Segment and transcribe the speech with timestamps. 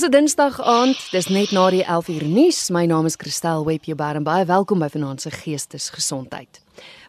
[0.00, 2.70] Dis 'n Dinsdag aand, dis net na die 11uur nuus.
[2.70, 6.60] My naam is Christel Webber en baie welkom by Vanaand se Geestesgesondheid.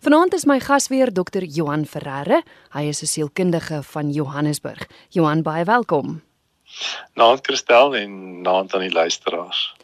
[0.02, 1.44] Vanaand is my gas weer Dr.
[1.44, 2.42] Johan Ferreira.
[2.70, 4.88] Hy is 'n sielkundige van Johannesburg.
[5.10, 6.22] Johan, baie welkom.
[7.14, 9.76] Naand Christel en naand aan die luisteraars.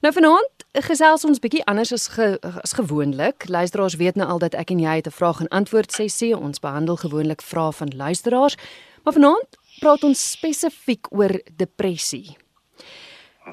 [0.00, 3.48] Nou vanaand gesels ons bietjie anders as ge, as gewoonlik.
[3.48, 6.36] Luisteraars weet nou al dat ek en jy het 'n vraag en antwoord sessie.
[6.36, 8.56] Ons behandel gewoonlik vrae van luisteraars.
[9.02, 9.48] Maar vanaand
[9.78, 12.36] praat ons spesifiek oor depressie.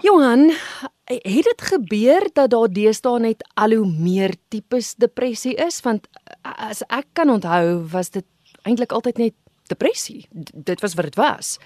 [0.01, 0.51] Johan,
[1.05, 5.79] het dit gebeur dat daar deesdae net al hoe meer tipes depressie is?
[5.81, 6.07] Want
[6.41, 8.25] as ek kan onthou, was dit
[8.61, 9.33] eintlik altyd net
[9.67, 10.27] depressie.
[10.53, 11.57] Dit was wat dit was.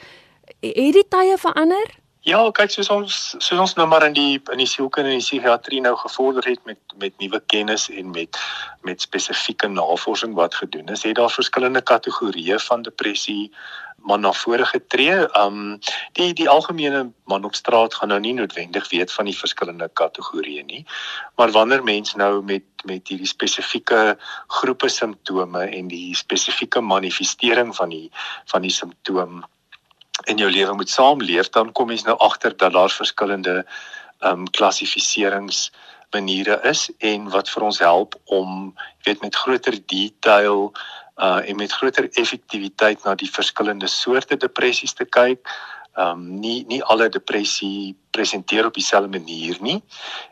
[0.60, 1.98] Het die tye verander?
[2.22, 5.26] Ja, kyk soos ons soos ons nou maar in die in die sielkunde en die
[5.26, 8.38] psigiatrie nou gevorder het met met nuwe kennis en met
[8.86, 13.50] met spesifieke navorsing wat gedoen is, het daar verskillende kategorieë van depressie
[14.04, 15.28] maar na vore getree.
[15.38, 15.80] Um
[16.18, 20.66] die die algemene man op straat gaan nou nie noodwendig weet van die verskillende kategorieë
[20.66, 20.86] nie.
[21.36, 27.90] Maar wanneer mense nou met met hierdie spesifieke groepe simptome en die spesifieke manifestering van
[27.90, 28.10] die
[28.46, 29.44] van die simptoom
[30.30, 33.62] in jou lewe moet saamleef, dan kom jy nou agter dat daar verskillende
[34.22, 35.72] ehm um, klassifiserings
[36.12, 38.74] maniere is en wat vir ons help om
[39.06, 40.72] weet met groter detail
[41.22, 45.48] uh en met groter effektiwiteit na die verskillende soorte depressies te kyk.
[45.96, 49.84] Ehm um, nie nie alle depressie presenteer op dieselfde manier nie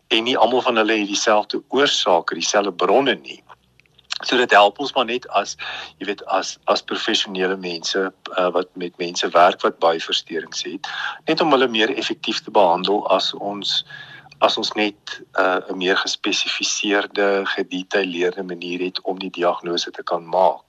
[0.07, 3.43] en nie almal van hulle het dieselfde oorsake, dieselfde bronne nie.
[4.23, 5.55] So dit help ons maar net as
[5.99, 7.99] jy weet as as professionele mense
[8.37, 10.87] uh, wat met mense werk wat baie versteurings het,
[11.27, 13.83] net om hulle meer effektief te behandel as ons
[14.39, 20.03] as ons net uh, 'n uh, meer gespesifiseerde, gedetailleerde manier het om die diagnose te
[20.03, 20.68] kan maak.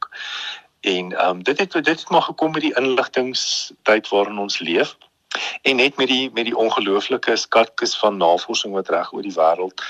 [0.80, 4.96] En ehm um, dit het dit het maar gekom met die inligtingstyd waarin ons leef
[5.62, 9.84] en net met die met die ongelooflike skatkis van navorsing wat reg oor die wêreld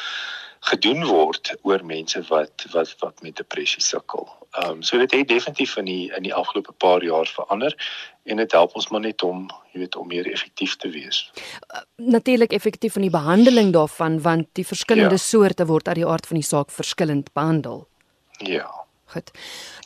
[0.61, 4.29] gedoen word oor mense wat wat wat met depressie sukkel.
[4.51, 7.77] Ehm um, so dit het definitief in die in die afgelope paar jaar verander
[8.25, 11.31] en dit help ons maar net om jy weet om meer effektief te wees.
[11.71, 15.25] Uh, Natuurlik effektief in die behandeling daarvan want die verskillende ja.
[15.25, 17.87] soorte word uit die aard van die saak verskillend behandel.
[18.39, 18.80] Ja.
[19.13, 19.31] Goed.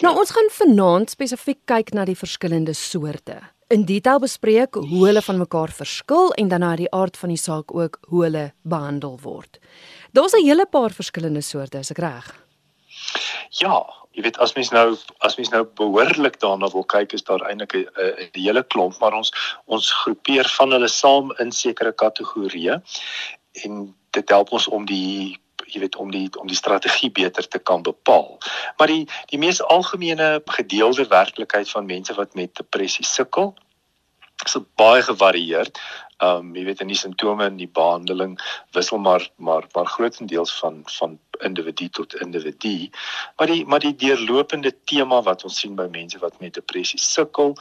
[0.04, 0.20] Nou ja.
[0.20, 3.40] ons gaan vanaand spesifiek kyk na die verskillende soorte.
[3.72, 7.40] In detail bespreek hoe hulle van mekaar verskil en dan na die aard van die
[7.40, 9.58] saak ook hoe hulle behandel word.
[10.12, 12.34] Daar's 'n hele paar verskillende soorte, is ek reg?
[13.48, 17.40] Ja, jy weet as mens nou as mens nou behoorlik daarna wil kyk, is daar
[17.48, 19.32] eintlik 'n hele klomp, maar ons
[19.64, 22.82] ons groepeer van hulle saam in sekere kategorieë
[23.64, 25.38] en dit help ons om die
[25.74, 28.38] jy weet om die om die strategie beter te kan bepaal.
[28.78, 33.54] Maar die die mees algemene gedeelde werklikheid van mense wat met depressie sukkel,
[34.44, 35.78] is baie gevarieerd.
[36.22, 38.36] Ehm um, jy weet in die simptome en die behandeling
[38.76, 42.90] wissel maar maar maar grootendeels van van individu tot individu.
[43.36, 47.56] Maar die maar die deurlopende tema wat ons sien by mense wat met depressie sukkel,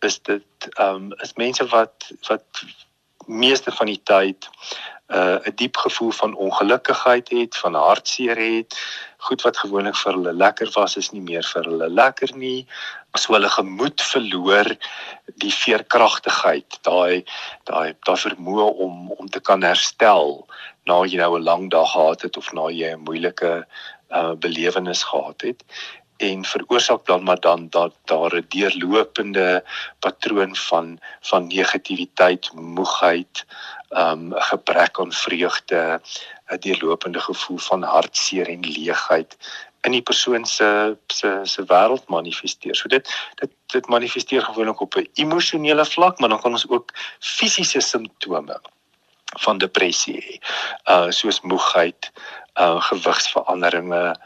[0.00, 2.64] is dit ehm um, is mense wat wat
[3.26, 4.48] meeste van die tyd
[5.06, 8.74] uh 'n diep gevoel van ongelukkigheid het, van hartseer het.
[9.16, 12.66] Goed wat gewoonlik vir hulle lekker was, is nie meer vir hulle lekker nie.
[13.14, 14.76] So hulle gemoed verloor
[15.38, 17.24] die veerkragtigheid, daai
[17.64, 20.46] daai daai vermoë om om te kan herstel
[20.86, 23.66] na jy nou 'n lang dag gehad het of na jy 'n moeilike
[24.10, 25.62] uh belewenis gehad het
[26.16, 29.64] en veroorsaak dan maar dan dat daar 'n deurlopende
[29.98, 33.44] patroon van van negativiteit, moegheid,
[33.90, 36.00] um gebrek aan vreugde,
[36.48, 39.36] 'n deurlopende gevoel van hartseer en leegheid
[39.86, 42.74] in die persoon se se se wêreld manifesteer.
[42.74, 43.10] So dit
[43.40, 48.60] dit dit manifesteer gewoonlik op 'n emosionele vlak, maar dan kan ons ook fisiese simptome
[49.38, 50.34] van depressie hê.
[50.92, 52.10] Uh soos moegheid,
[52.54, 54.16] uh gewigsveranderinge,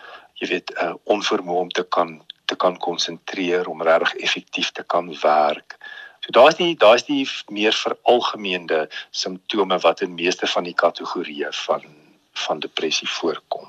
[0.40, 2.18] jy weet uh, onvermoë om te kan
[2.50, 5.76] te kan konsentreer om regtig effektief te kan werk.
[6.20, 11.86] So daar's die daar's die meer veralgemeende simptome wat in meeste van die kategorieë van
[12.46, 13.68] van depressie voorkom.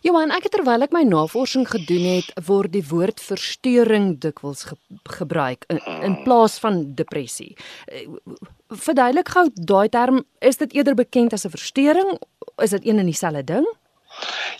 [0.00, 4.78] Johan, ek het terwyl ek my navorsing gedoen het, word die woord verstoring dikwels ge
[5.12, 6.22] gebruik in, in hmm.
[6.24, 7.52] plaas van depressie.
[7.84, 8.06] Eh,
[8.72, 12.16] verduidelik gou daai term, is dit eerder bekend as 'n verstoring?
[12.64, 13.68] Is dit een en dieselfde ding?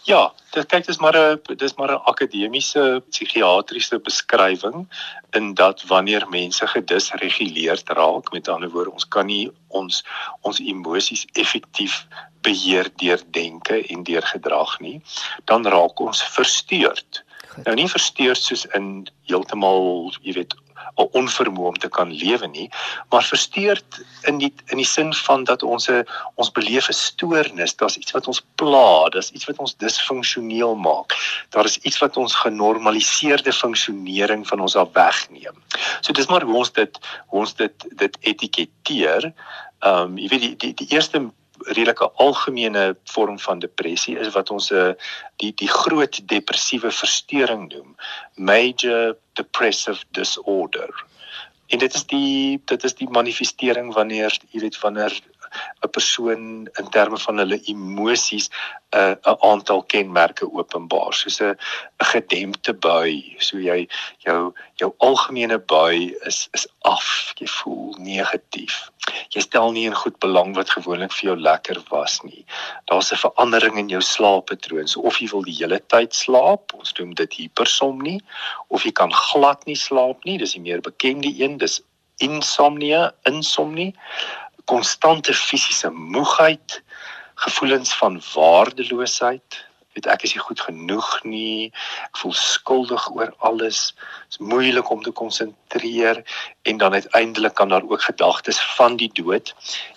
[0.08, 4.86] Ja, dit kyk dis maar 'n dis maar 'n akademiese psigiatriese beskrywing
[5.30, 10.04] in dat wanneer mense gedisreguleerd raak, met ander woorde, ons kan nie ons
[10.40, 12.06] ons emosies effektief
[12.40, 15.02] beheer deur denke en deur gedrag nie,
[15.44, 17.24] dan raak ons versteurd.
[17.64, 20.55] Nou nie versteurd soos in heeltemal, jy weet,
[20.99, 22.69] 'n onvermoë om te kan lewe nie,
[23.11, 26.05] maar versteurd in die in die sin van dat ons 'n
[26.35, 31.17] ons beleef 'n stoornis, daar's iets wat ons pla, daar's iets wat ons disfunksioneel maak.
[31.50, 35.56] Daar is iets wat ons genormaliseerde funksionering van ons af wegneem.
[36.00, 39.32] So dis maar hoe ons dit hoe ons dit dit etiketeer.
[39.81, 41.31] Ehm um, jy weet die die die eerste
[41.66, 44.92] redelike algemene vorm van depressie is wat ons 'n uh,
[45.36, 47.96] die die groot depressiewe verstoring noem
[48.34, 50.90] major depressive disorder.
[51.66, 55.20] En dit is die dit is die manifestering wanneer jy weet wanneer
[55.85, 61.55] 'n persoon in terme van hulle emosies 'n uh, 'n aantal kenmerke openbaar soos 'n
[61.55, 63.37] 'n gedempte bui.
[63.38, 63.88] So jy
[64.19, 67.32] jou jou algemene bui is is af.
[67.38, 68.91] Jy voel negatief.
[69.29, 72.44] Jy stel nie in goed belang wat gewoonlik vir jou lekker was nie.
[72.85, 74.88] Daar's 'n verandering in jou slaappatroon.
[74.88, 78.20] So of jy wil die hele tyd slaap ons noem dit hipersomnie
[78.69, 81.81] of jy kan glad nie slaap nie dis die meer bekende een dis
[82.20, 82.96] insomnie
[83.29, 83.94] insomnie
[84.70, 86.82] konstante fisiese moegheid,
[87.34, 89.64] gevoelens van waardeloosheid.
[89.96, 91.70] Weet ek is nie goed genoeg nie.
[92.06, 93.81] Ek voel skuldig oor alles.
[94.31, 96.20] Is moeilik om te konsentreer
[96.70, 99.50] en dan uiteindelik kan daar ook gedagtes van die dood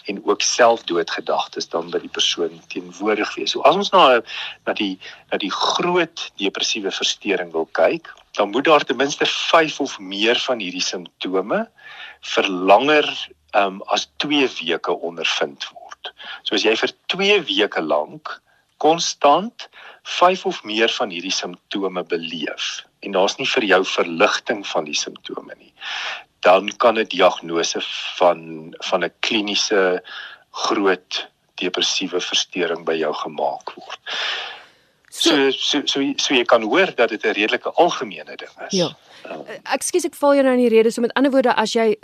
[0.10, 3.54] en ook selfdoodgedagtes dan by die persoon teenwoordig wees.
[3.54, 4.24] So as ons na
[4.66, 4.98] na die
[5.30, 10.42] na die groot depressiewe verstoring wil kyk, dan moet daar ten minste 5 of meer
[10.50, 11.62] van hierdie simptome
[12.34, 13.14] vir langer
[13.54, 16.14] um, as 2 weke ondervind word.
[16.44, 18.42] So as jy vir 2 weke lank
[18.84, 19.70] konstant
[20.04, 24.98] 5 of meer van hierdie simptome beleef en daar's nie vir jou verligting van die
[24.98, 25.72] simptome nie,
[26.44, 27.82] dan kan 'n diagnose
[28.18, 30.04] van van 'n kliniese
[30.52, 34.00] groot depressiewe verstoring by jou gemaak word.
[35.10, 38.72] So so so, so jy kan hoor dat dit 'n redelike algemene ding is.
[38.72, 38.90] Ja.
[39.30, 41.96] Um, Ekskuus ek val jou nou in die rede so met ander woorde as jy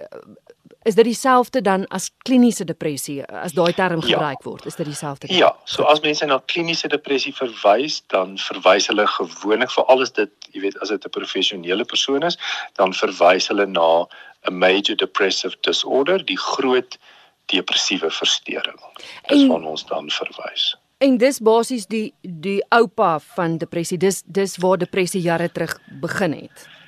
[0.84, 4.08] is dit dieselfde dan as kliniese depressie as daai term ja.
[4.08, 4.50] gebruik ja.
[4.50, 4.66] word?
[4.66, 9.72] Is dit dieselfde Ja so as mense na kliniese depressie verwys dan verwys hulle gewoonlik
[9.76, 12.40] vir alles dit jy weet as dit 'n professionele persoon is
[12.80, 14.08] dan verwys hulle na
[14.48, 16.98] 'n major depressive disorder die groot
[17.46, 18.80] depressiewe verstoring
[19.28, 20.76] dis van ons dan verwys.
[21.00, 23.98] En dis basies die die oupa van depressie.
[23.98, 26.79] Dis dis waar depressie jare terug begin het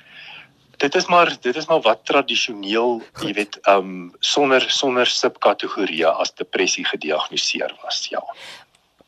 [0.82, 6.34] dit is maar dit is maar wat tradisioneel jy weet um sonder sonder subkategorieë as
[6.40, 8.22] depressie gediagnoseer was ja.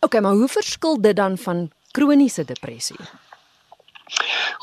[0.04, 2.98] OK, maar hoe verskil dit dan van kroniese depressie?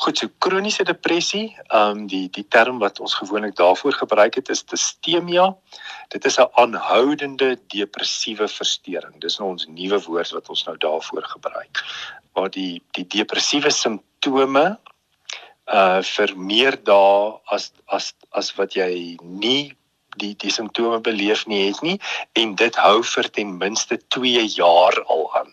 [0.04, 4.64] Goed, so kroniese depressie, um die die term wat ons gewoonlik daarvoor gebruik het is
[4.66, 5.50] distemia.
[6.14, 9.20] Dit is 'n aanhoudende depressiewe verstoring.
[9.22, 11.84] Dis nou ons nuwe woord wat ons nou daarvoor gebruik.
[12.34, 14.80] Waar die die depressiewe simptome
[15.72, 19.72] uh vir meer dae as as as wat jy nie
[20.18, 21.98] die die simptome beleef nie het nie
[22.36, 25.52] en dit hou vir ten minste 2 jaar al aan.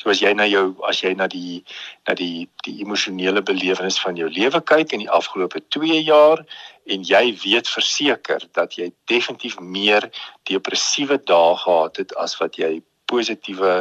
[0.00, 1.62] So as jy na jou as jy na die
[2.08, 6.44] na die die emosionele belewenis van jou lewe kyk in die afgelope 2 jaar
[6.86, 10.08] en jy weet verseker dat jy definitief meer
[10.48, 12.78] depressiewe dae gehad het as wat jy
[13.10, 13.74] positiewe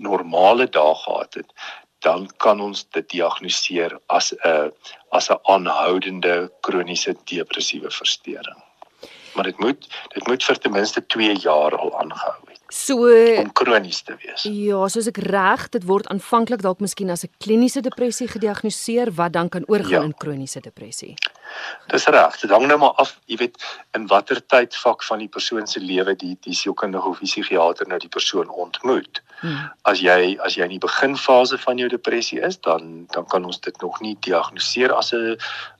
[0.00, 1.48] normale dae gehad het,
[2.02, 4.72] dan kan ons dit diagnoseer as 'n
[5.10, 8.60] as 'n aanhoudende kroniese depressiewe verstoring.
[9.34, 12.51] Maar dit moet dit moet vir ten minste 2 jaar al aangehou het.
[12.72, 13.04] So
[13.36, 14.46] om kronies te wees.
[14.48, 19.32] Ja, soos ek reg, dit word aanvanklik dalk miskien as 'n kliniese depressie gediagnoseer wat
[19.32, 20.08] dan kan oorgaan ja.
[20.08, 21.14] in kroniese depressie.
[21.92, 22.40] Dis reg.
[22.40, 23.60] Dit hang nou maar af, jy weet,
[23.92, 27.98] in watter tydvak van die persoon se lewe die die sielkundige of die psigiater nou
[27.98, 29.20] die persoon ontmoet.
[29.42, 29.68] Hmm.
[29.84, 33.60] As jy as jy in die beginfase van jou depressie is, dan dan kan ons
[33.60, 35.36] dit nog nie diagnoseer as 'n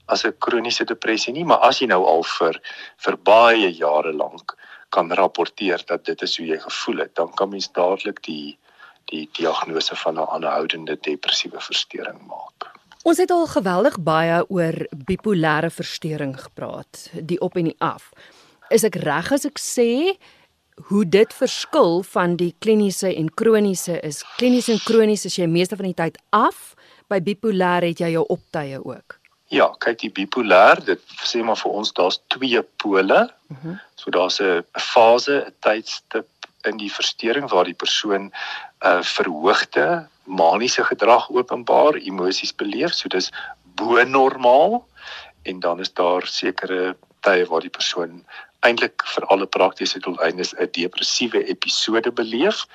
[0.09, 2.61] as 'n kroniese depressie nie, maar as jy nou al vir
[2.97, 4.57] vir baie jare lank
[4.93, 8.59] kan rapporteer dat dit is hoe jy gevoel het, dan kan mens dadelik die
[9.11, 12.71] die diagnose van 'n aanhoudende depressiewe verstoring maak.
[13.03, 18.13] Ons het al geweldig baie oor bipolêre verstoring gepraat, die op en die af.
[18.71, 20.17] Is ek reg as ek sê
[20.89, 24.23] hoe dit verskil van die kliniese en kroniese is?
[24.37, 26.75] Kliniese en kroniese is jy meeste van die tyd af,
[27.09, 29.22] by bipolêr het jy jou optye ook.
[29.53, 33.29] Ja, kyk die bipolêr, dit sê maar vir ons daar's twee pole.
[33.49, 33.59] Mhm.
[33.63, 33.79] -huh.
[33.95, 36.29] So daar's 'n fase, 'n tydstip
[36.65, 38.33] in die verstoring waar die persoon 'n
[38.81, 43.31] uh, verhoogde maniese gedrag openbaar, emosies beleef, so dis
[43.75, 44.87] bo normaal
[45.43, 48.25] en dan is daar sekere tye waar die persoon
[48.63, 52.67] eintlik vir alle praktiese doeleindes 'n depressiewe episode beleef.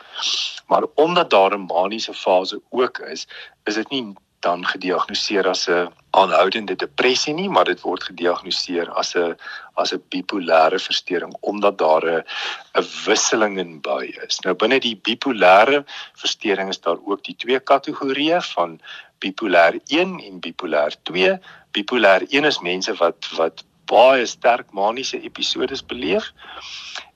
[0.67, 3.27] Maar omdat daar 'n maniese fase ook is,
[3.63, 9.15] is dit nie dan gediagnoseer as 'n aanhoudende depressie nie, maar dit word gediagnoseer as
[9.15, 9.35] 'n
[9.75, 12.23] as 'n bipolêre verstoring omdat daar 'n
[12.75, 14.39] 'n wisseling in by is.
[14.39, 18.79] Nou binne die bipolêre verstoring is daar ook die twee kategorieë van
[19.19, 21.39] bipolêr 1 en bipolêr 2.
[21.71, 26.33] Bipolêr 1 is mense wat wat baie sterk maniese episodes beleef.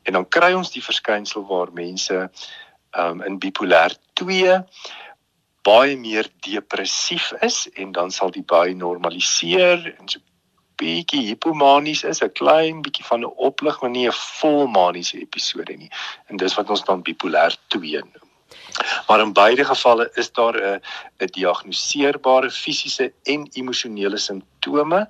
[0.04, 2.30] En dan kry ons die verskynsel waar mense
[2.92, 4.64] um in bipolêr 2
[5.68, 10.20] baie meer depressief is en dan sal die baie normaliseer en so
[10.82, 15.92] bietjie hipomanies is 'n klein bietjie van 'n oplig maar nie 'n volmaniese episode nie.
[16.28, 18.21] En dis wat ons dan bipolêr 2 noem.
[19.08, 20.82] Maar in beide gevalle is daar 'n
[21.20, 25.08] 'n diagnoseerbare fisiese en emosionele simptome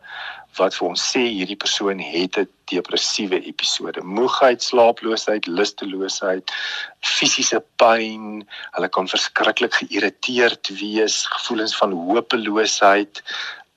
[0.60, 4.02] wat vir ons sê hierdie persoon het 'n depressiewe episode.
[4.02, 6.52] Moegheid, slaaploosheid, lusteloosheid,
[7.00, 13.24] fisiese pyn, hulle kan verskriklik geïrriteerd wees, gevoelens van hopeloosheid,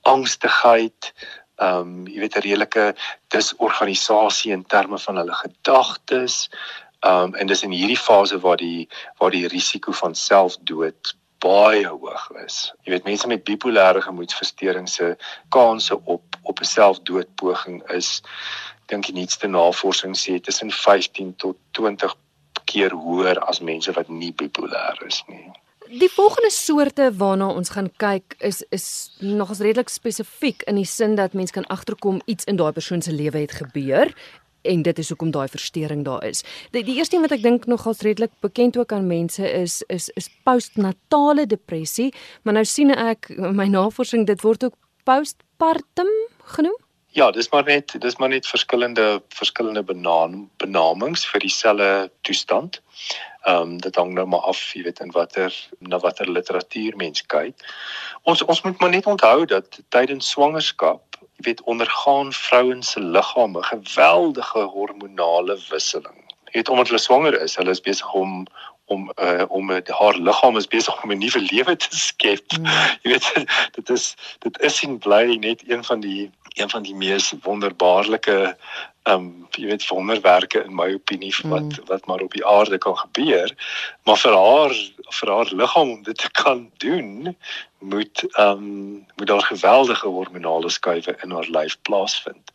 [0.02, 1.12] angstigheid,
[1.62, 2.94] ehm um, jy weet 'n redelike
[3.28, 6.50] disorganisasie in terme van hulle gedagtes.
[7.04, 8.88] Ehm um, en dis in hierdie fase waar die
[9.20, 12.72] waar die risiko van selfdood baie hoog is.
[12.84, 15.16] Jy weet mense met bipolêre gemoedversteuring se
[15.48, 18.22] kanse op op 'n selfdoodpoging is
[18.86, 22.16] dink die nuutste navorsing sê tussen 15 tot 20
[22.64, 25.52] keer hoër as mense wat nie bipolêr is nie.
[25.88, 28.86] Die volgende soorte waarna ons gaan kyk is is
[29.20, 33.12] nogals redelik spesifiek in die sin dat mens kan agterkom iets in daai persoon se
[33.12, 34.14] lewe het gebeur
[34.64, 36.44] en dit is hoekom daai verstoring daar is.
[36.70, 40.08] Die, die eerste een wat ek dink nogals redelik bekend ook aan mense is is
[40.18, 46.10] is postnatale depressie, maar nou sien ek my navorsing dit word ook postpartum
[46.56, 46.80] genoem.
[47.14, 52.80] Ja, dis maar net dis maar net verskillende verskillende benam, benamings vir dieselfde toestand.
[53.44, 57.22] Ehm um, dit hang nou maar af, jy weet, in watter na watter literatuur mens
[57.30, 57.54] kyk.
[58.22, 61.13] Ons ons moet maar net onthou dat tydens swangerskap
[61.44, 66.20] weet ondergaan vrouens se liggame geweldige hormonale wisseling.
[66.44, 68.46] Jy weet omdat hulle swanger is, hulle is besig om
[68.86, 72.44] om uh, om haar liggaam is besig om 'n nuwe lewe te skep.
[72.58, 72.66] Mm.
[73.02, 73.32] Jy weet
[73.72, 78.56] dit is dit is en bly net een van die een van die mees wonderbaarlike
[79.04, 81.88] ehm um, jy weet wonderwerke in my opinie wat mm.
[81.90, 83.50] wat maar op die aarde kan gebeur
[84.08, 84.74] maar vir haar
[85.18, 87.36] vir haar liggaam om dit te kan doen
[87.78, 92.52] moet ehm um, moet daar geweldige hormonale skuwe in haar lyf plaasvind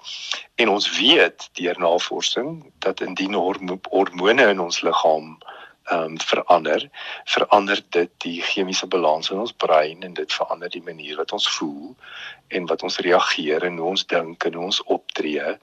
[0.56, 3.34] en ons weet deur navorsing dat indien
[3.89, 5.38] hormone in ons liggaam
[5.89, 6.89] ehm um, verander,
[7.25, 11.50] verander dit die chemiese balans in ons brein en dit verander die manier wat ons
[11.58, 11.96] voel
[12.48, 15.55] en wat ons reageer en hoe ons dink en hoe ons optree.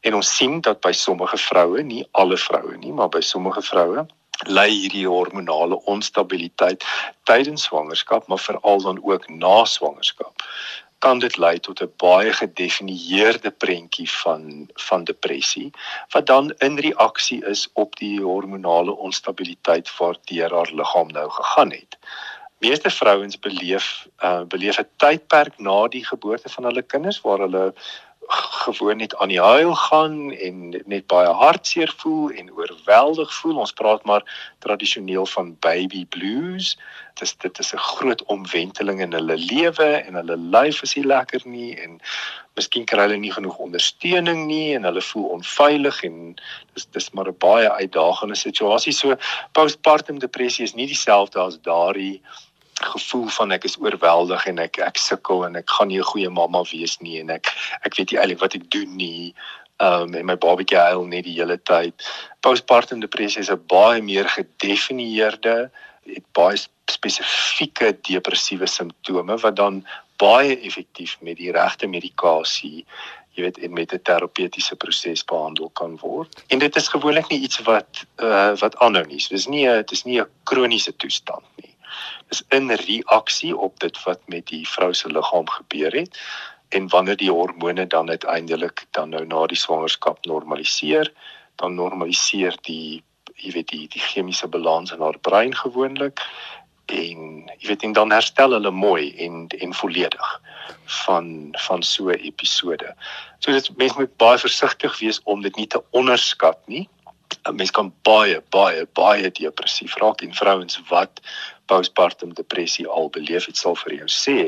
[0.00, 4.06] En ons sien dat by sommige vroue, nie alle vroue nie, maar by sommige vroue
[4.46, 6.84] lei hierdie hormonale onstabiliteit
[7.28, 10.42] tydens swangerskap, maar veral dan ook na swangerskap
[11.02, 14.42] kan dit lei tot 'n baie gedefinieerde prentjie van
[14.88, 15.70] van depressie
[16.14, 21.98] wat dan in reaksie is op die hormonale onstabiliteit waardeur haar liggaam nou gegaan het.
[22.58, 27.74] Meeste vrouens beleef uh, beleef 'n tydperk na die geboorte van hulle kinders waar hulle
[28.26, 33.56] gewoon net aan die huil gaan en net baie hartseer voel en oorweldig voel.
[33.56, 34.22] Ons praat maar
[34.58, 36.78] tradisioneel van baby blues.
[37.14, 41.04] Dit is dit is 'n groot omwenteling in hulle lewe en hulle lyf is nie
[41.06, 42.00] lekker nie en
[42.54, 46.34] miskien kry hulle nie genoeg ondersteuning nie en hulle voel onveilig en
[46.74, 48.92] dis dis maar 'n baie uitdagende situasie.
[48.92, 49.16] So
[49.52, 52.22] postpartum depressie is nie dieselfde as daardie
[52.84, 56.30] gevoel van ek is oorweldig en ek ek sukkel en ek gaan nie 'n goeie
[56.30, 57.52] mamma wees nie en ek
[57.86, 59.34] ek weet nie eintlik wat ek doen nie.
[59.80, 61.94] Um en my babatjie huil net die hele tyd.
[62.40, 65.70] Postpartum depressie is 'n baie meer gedefinieerde,
[66.06, 66.58] het baie
[66.90, 69.84] spesifieke depressiewe simptome wat dan
[70.18, 72.86] baie effektief met die regte medikasie
[73.34, 76.42] jy weet en met 'n terapeutiese proses behandel kan word.
[76.48, 79.20] En dit is gewoonlik nie iets wat uh, wat aanhou nie.
[79.20, 81.71] So dis nie 'n dis nie 'n kroniese toestand nie
[82.30, 86.18] is in reaksie op dit wat met die vrou se liggaam gebeur het
[86.68, 91.12] en wanneer die hormone dan uiteindelik dan nou na die swangerskap normaliseer
[91.56, 93.02] dan normaliseer die
[93.36, 96.20] jy weet die die chemiese balans in haar brein gewoonlik
[96.92, 100.40] en jy weet en dan herstel hulle mooi en en volledig
[101.04, 102.94] van van so 'n episode.
[103.38, 106.88] So dit mens moet baie versigtig wees om dit nie te onderskat nie.
[107.48, 111.20] 'n Mens kan baie baie baie depressief raak en vrouens wat
[111.72, 114.38] postpartum depressie al beleef het sal vir jou sê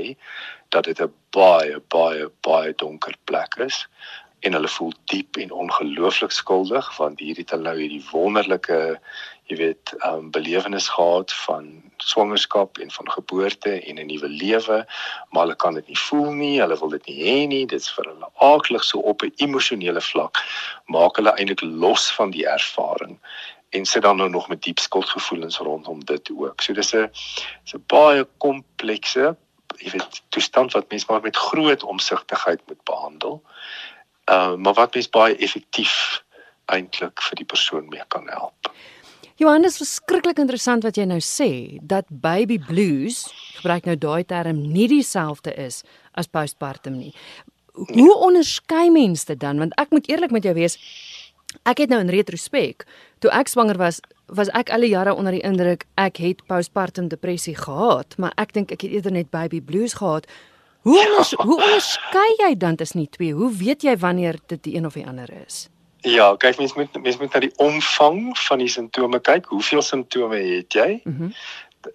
[0.75, 3.87] dat dit 'n baie baie baie donker plek is
[4.45, 8.81] en hulle voel diep en ongelooflik skuldig want hier het hulle nou hierdie wonderlike
[9.51, 11.67] jy weet, um, belewenis gehad van
[11.97, 14.87] swangerskap en van geboorte en 'n nuwe lewe,
[15.31, 17.67] maar hulle kan dit nie voel nie, hulle wil dit nie hê nie.
[17.67, 20.37] Dit's vir hulle aaklig so op 'n emosionele vlak.
[20.87, 23.19] Maak hulle eintlik los van die ervaring
[23.75, 26.63] en sit dan nou nog met diep skuldgevoelens rondom dit ook.
[26.63, 27.11] So dis 'n
[27.65, 29.35] dis 'n baie komplekse
[29.83, 33.43] jy weet toestand wat mens maar met groot omsigtigheid moet behandel.
[34.25, 36.23] Ehm uh, maar wat mens baie effektief
[36.73, 38.73] eintlik vir die persoon mee kan help.
[39.37, 43.27] Johannes, verskriklik interessant wat jy nou sê dat baby blues,
[43.59, 45.83] gebruik nou daai term, nie dieselfde is
[46.15, 47.13] as postpartum nie.
[47.75, 48.15] Hoe nee.
[48.15, 49.59] onderskei mense dit dan?
[49.59, 50.79] Want ek moet eerlik met jou wees,
[51.63, 52.85] ek het nou in retrospek,
[53.19, 57.09] toe ek swanger was, was ek al die jare onder die indruk ek het postpartum
[57.09, 60.27] depressie gehad, maar ek dink ek het eerder net baby blues gehad.
[60.85, 63.33] Hoe onders, hoe onderskei jy dan tussen die twee?
[63.33, 65.69] Hoe weet jy wanneer dit die een of die ander is?
[66.05, 69.49] Ja, kyk mens moet mens moet na die omvang van die simptome kyk.
[69.49, 71.01] Hoeveel simptome het jy?
[71.05, 71.33] Mm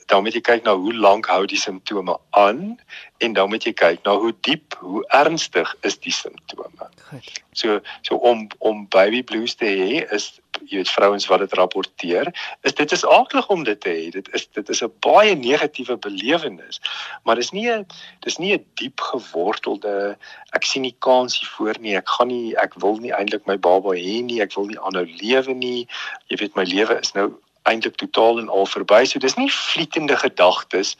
[0.06, 2.80] dan moet jy kyk na hoe lank hou die simptome aan
[3.18, 6.90] en dan moet jy kyk na hoe diep, hoe ernstig is die simptome.
[7.10, 7.42] Goed.
[7.52, 10.30] So so om om baby blues te hê is
[10.68, 12.30] jy weet vrouens wat dit rapporteer,
[12.68, 14.10] is dit is aardig om dit te hê.
[14.14, 16.82] Dit is dit is 'n baie negatiewe belewenis.
[17.24, 17.86] Maar dis nie 'n
[18.20, 20.18] dis nie 'n diep gewortelde
[20.54, 21.96] ek sien nie kans hiervoor nie.
[21.96, 24.42] Ek gaan nie ek wil nie eintlik my baba hê nie.
[24.42, 25.88] Ek wil nie aanhou lewe nie.
[26.28, 27.34] Jy weet my lewe is nou
[27.70, 29.04] eintlik totaal en al verby.
[29.06, 30.96] So dis nie vlietende gedagtes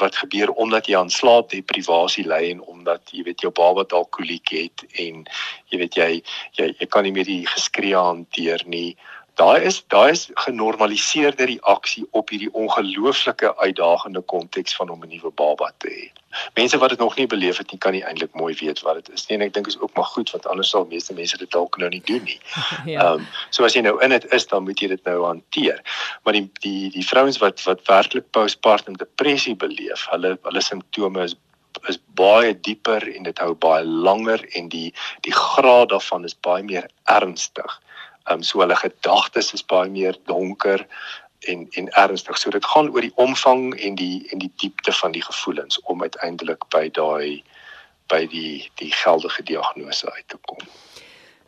[0.00, 4.52] wat gebeur omdat jy aan slaapdeprivasie ly en omdat jy weet jou baba dalk koliek
[4.52, 5.24] het en
[5.72, 6.10] jy weet jy
[6.58, 8.96] jy, jy kan nie meer die geskree hanteer nie
[9.38, 15.30] daai is daai is genormaliseerde reaksie op hierdie ongelooflike uitdagende konteks van om 'n nuwe
[15.30, 16.06] baba te hê.
[16.54, 19.08] Mense wat dit nog nie beleef het nie, kan nie eintlik mooi weet wat dit
[19.14, 21.50] is nie en ek dink is ook maar goed want anders sal meeste mense dit
[21.50, 22.40] dalk nou nie doen nie.
[22.84, 22.84] Ja.
[22.84, 23.12] Ehm ja.
[23.12, 25.82] um, so as jy nou in dit is, dan moet jy dit nou hanteer.
[26.22, 31.36] Maar die die die vrouens wat wat werklik postpartum depressie beleef, hulle hulle simptome is
[31.88, 36.62] is baie dieper en dit hou baie langer en die die graad daarvan is baie
[36.62, 37.80] meer ernstig.
[38.28, 40.86] Ehm um, so hulle gedagtes is baie meer donker
[41.40, 42.38] en en ernstig.
[42.38, 46.02] So dit gaan oor die omvang en die en die diepte van die gevoelens om
[46.02, 47.42] uiteindelik by daai
[48.08, 50.58] by die die geldige diagnose uit te kom.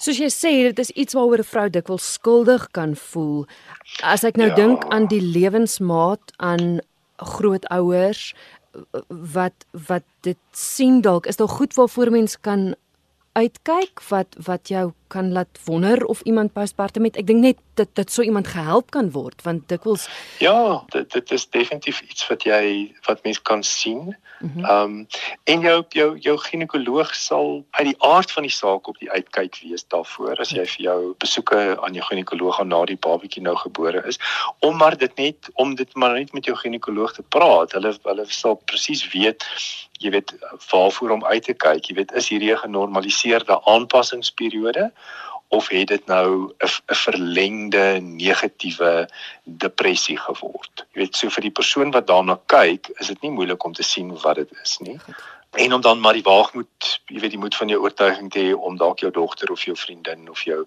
[0.01, 3.47] Soos jy sê, dit is iets waaroor 'n vrou dikwels skuldig kan voel.
[4.03, 4.55] As ek nou ja.
[4.55, 6.81] dink aan die lewensmaat aan
[7.17, 8.35] grootouers
[9.09, 12.75] wat wat dit sien dalk is dit goed waarvoor mens kan
[13.33, 17.19] uitkyk wat wat jou kan laat wonder of iemand postpartum het.
[17.21, 20.07] Ek dink net dit dit sou iemand gehelp kan word want dikwels
[20.43, 22.63] Ja, dit dit is definitief iets wat jy
[23.09, 24.17] wat mens kan sien.
[24.41, 24.65] Mhm.
[24.65, 25.07] Ehm mm um,
[25.45, 29.59] en jou jou jou ginekoloog sal uit die aard van die saak op die uitkyk
[29.63, 33.57] wees daarvoor as jy vir jou besoeke aan jou ginekoloog gaan na die babatjie nou
[33.57, 34.19] gebore is
[34.59, 37.73] om maar dit net om dit maar net met jou ginekoloog te praat.
[37.73, 39.45] Hulle hulle sal presies weet
[40.01, 40.33] jy weet
[40.71, 41.91] waarvoor om uit te kyk.
[41.91, 44.91] Jy weet is hierdie 'n genormaliseerde aanpassingsperiode
[45.51, 49.09] of het dit nou 'n verlengde negatiewe
[49.45, 50.87] depressie geword.
[50.93, 53.83] Jy weet, so vir die persoon wat daarna kyk, is dit nie moeilik om te
[53.83, 54.99] sien wat dit is nie.
[55.51, 58.53] En om dan maar die waagmoed, jy weet, die moed van jou oortuiging te hê
[58.55, 60.67] om dalk jou dogter of jou vriendin of jou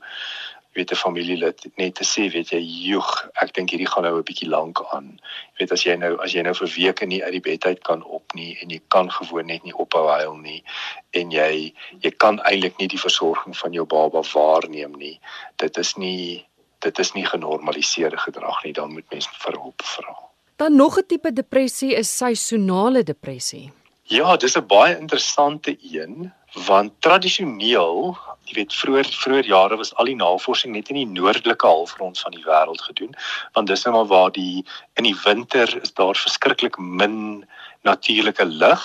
[0.74, 3.10] weet 'n familielid net te sê weet jy joeg
[3.42, 5.20] ek dink hierdie gaan nou 'n bietjie lank aan.
[5.54, 7.84] Jy weet as jy nou as jy nou vir weke nie uit die bed uit
[7.84, 10.64] kan op nie en jy kan gewoon net nie ophou huil nie
[11.12, 15.20] en jy jy kan eintlik nie die versorging van jou baba waarneem nie
[15.58, 16.46] dit is nie
[16.80, 20.16] dit is nie genormaliseerde gedrag nie dan moet mens vir hulp vra.
[20.58, 23.72] Dan nog 'n tipe depressie is seisonale depressie.
[24.04, 30.10] Ja dis 'n baie interessante een want tradisioneel jy weet vroeër vroeër jare was al
[30.12, 33.14] die navorsing net in die noordelike halfrond van die wêreld gedoen
[33.54, 34.66] want dis nou maar waar die
[35.00, 37.46] in die winter is daar verskriklik min
[37.84, 38.84] natuurlike lig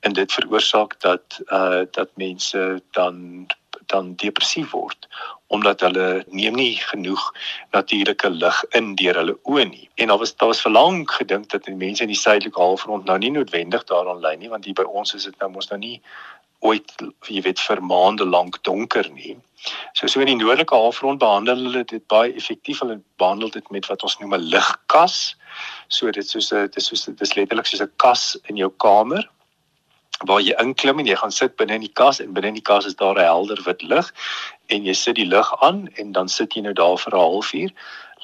[0.00, 3.46] en dit veroorsaak dat uh dat mense dan
[3.86, 5.08] dan depressief word
[5.46, 7.24] omdat hulle neem nie genoeg
[7.76, 9.88] natuurlike lig in deur hulle oë nie.
[10.00, 13.18] En daar was daar was verlang gedink dat die mense in die suidelike halfrond nou
[13.18, 16.00] nie noodwendig daaraan ly nie want hier by ons is dit nou mos nou nie
[16.64, 16.94] ooit
[17.28, 19.36] jy weet vir maande lank donker nie.
[19.96, 22.80] So so in die noordelike halfrond behandel hulle dit baie effektief.
[22.84, 25.36] Hulle behandel dit met wat ons noem 'n ligkas.
[25.88, 28.70] So dit soos 'n dit is soos dit is letterlik soos 'n kas in jou
[28.78, 29.28] kamer
[30.22, 32.68] waar jy inklim en jy gaan sit binne in die kas en binne in die
[32.68, 34.12] kas is daar 'n helder wit lig
[34.68, 37.70] en jy sit die lig aan en dan sit jy nou daar vir 'n halfuur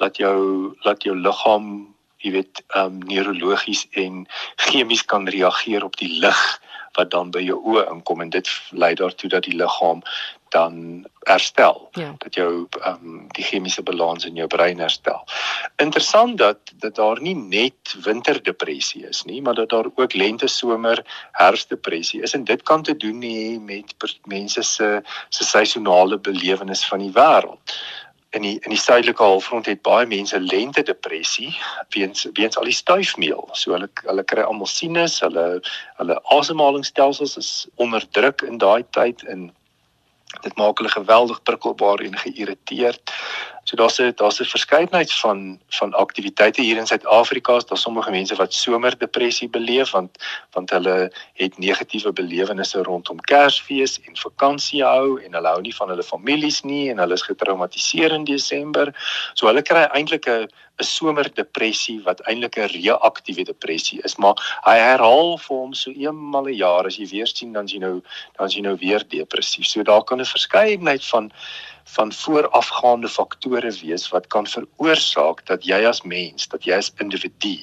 [0.01, 4.27] laat jou laat jou liggaam jy weet ehm um, neurologies en
[4.57, 6.61] chemies kan reageer op die lig
[6.99, 10.03] wat dan by jou oë inkom en dit lei daartoe dat die liggaam
[10.51, 12.15] dan herstel ja.
[12.19, 15.25] dat jou ehm um, die chemiese balans in jou brein herstel.
[15.77, 21.05] Interessant dat dat daar nie net winterdepressie is nie, maar dat daar ook lente, somer,
[21.33, 26.99] herfsdepressie is en dit kan te doen hê met mense se se seisonale belewenis van
[26.99, 27.79] die wêreld
[28.31, 31.51] in die in die suidelike halfrond het baie mense lente depressie
[31.95, 33.49] weens weens al die styfmeel.
[33.59, 35.47] So hulle hulle kry almal sinus, hulle
[35.99, 37.51] hulle asemhalingsstelsels is
[37.83, 39.49] onder druk in daai tyd en
[40.45, 43.15] dit maak hulle geweldig prikkelbaar en geïrriteerd.
[43.65, 47.59] So daar's 'n daar's 'n verskeidenheid van van aktiwiteite hier in Suid-Afrika.
[47.59, 50.11] Daar's sommige mense wat somerdepressie beleef want
[50.53, 55.89] want hulle het negatiewe belewennisse rondom Kersfees en vakansie hou en hulle hou nie van
[55.89, 58.95] hulle families nie en hulle is getraumatiseer in Desember.
[59.35, 60.49] So hulle kry eintlik 'n
[60.81, 66.49] 'n somerdepressie wat eintlik 'n reaktiewe depressie is, maar hy herhaal vir hom so eenmal
[66.49, 68.03] 'n jaar as jy weer sien dan jy nou
[68.39, 69.67] dan jy nou weer depressief.
[69.67, 71.33] So daar kan 'n verskeidenheid van
[71.95, 77.57] van voorafgaande faktore wees wat kan veroorsaak dat jy as mens, dat jy as individu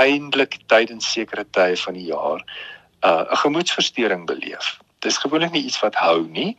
[0.00, 4.78] eintlik tydens sekere tye van die jaar 'n uh, gemoedsversteuring beleef.
[5.00, 6.58] Dis gewoonlik nie iets wat hou nie,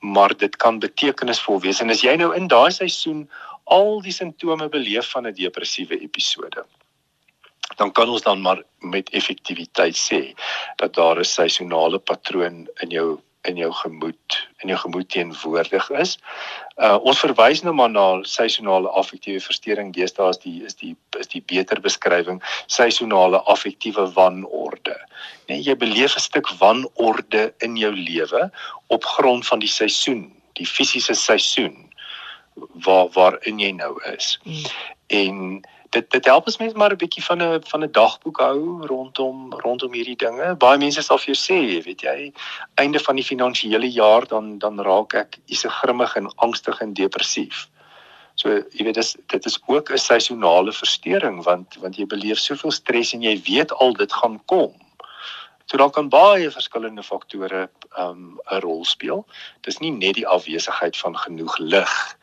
[0.00, 3.28] maar dit kan betekenisvol wees en as jy nou in daai seisoen
[3.64, 6.64] al die simptome beleef van 'n depressiewe episode
[7.76, 10.34] dan kan ons dan maar met effektiwiteit sê
[10.76, 16.18] dat daar 'n seisonale patroon in jou in jou gemoed in jou gemoed teenwoordig is.
[16.76, 19.92] Uh ons verwys nou maar na seisonale affektiewe verstoring.
[19.96, 24.96] Deesdae is die is die is die beter beskrywing seisonale affektiewe wanorde.
[25.48, 28.50] Nee, jy beleef 'n stuk wanorde in jou lewe
[28.88, 31.88] op grond van die seisoen, die fisiese seisoen
[32.84, 34.38] waar waarin jy nou is.
[34.44, 34.64] Mm.
[35.06, 35.36] En
[35.90, 39.52] dit dit help ons mense maar 'n bietjie van 'n van 'n dagboek hou rondom
[39.64, 40.54] rondom hierdie dinge.
[40.54, 42.32] Baie mense sal vir jou sê, weet jy,
[42.74, 47.68] einde van die finansiële jaar dan dan raak ek is grimmig en angstig en depressief.
[48.34, 52.70] So jy weet dis dit is ook 'n seisonale verstoring want want jy beleef soveel
[52.70, 54.72] stres en jy weet al dit gaan kom.
[55.66, 59.26] So daar kan baie verskillende faktore um 'n rol speel.
[59.60, 62.16] Dis nie net die afwesigheid van genoeg lig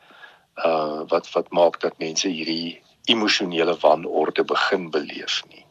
[0.64, 5.64] uh wat wat maak dat mense hierdie emosionele wanorde begin beleef nie.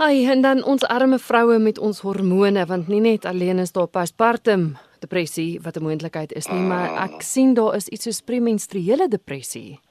[0.00, 3.88] Hi, en dan ons arme vroue met ons hormone want nie net alleen is daar
[3.88, 7.20] postpartum depressie wat 'n moontlikheid is nie, maar ek mm.
[7.20, 9.80] sien daar is iets soos premenstruele depressie.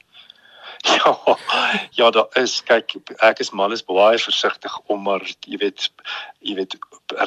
[0.82, 1.36] Ja,
[1.90, 5.90] ja, daar is kyk ek is man is baie versigtig om maar jy weet
[6.40, 6.78] jy weet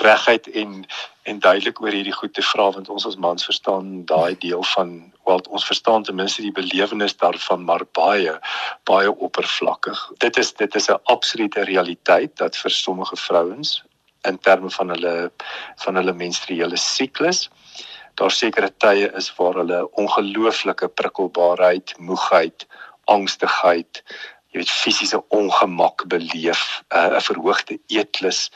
[0.02, 0.86] regheid en
[1.24, 5.13] en duidelik oor hierdie goed te vra want ons as mans verstaan daai deel van
[5.26, 8.40] wel ons verstaan ten minste die belewenis daarvan maar baie
[8.84, 10.12] baie oppervlakkig.
[10.18, 13.84] Dit is dit is 'n absolute realiteit dat vir sommige vrouens
[14.22, 15.32] in terme van hulle
[15.76, 17.50] van hulle menstruele siklus
[18.14, 22.68] daar sekere tye is waar hulle ongelooflike prikkelbaarheid, moegheid,
[23.06, 24.04] angstigheid,
[24.52, 28.52] jy weet fisiese ongemak beleef, uh, 'n uh, verhoogde eetlus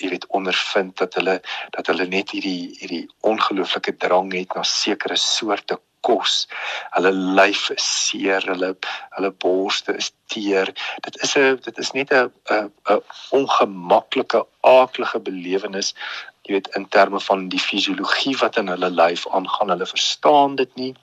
[0.00, 1.36] jy weet ondervind dat hulle
[1.76, 6.46] dat hulle net hierdie hierdie ongelooflike drang het na sekere soorte kos.
[6.94, 8.72] Hulle lyf is seer, hulle
[9.16, 10.72] hulle borste is teer.
[11.06, 15.94] Dit is 'n dit is net 'n 'n 'n ongemaklike, aaklige belewenis,
[16.42, 19.68] jy weet in terme van die fisiologie wat in hulle lyf aangaan.
[19.68, 20.94] Hulle verstaan dit nie.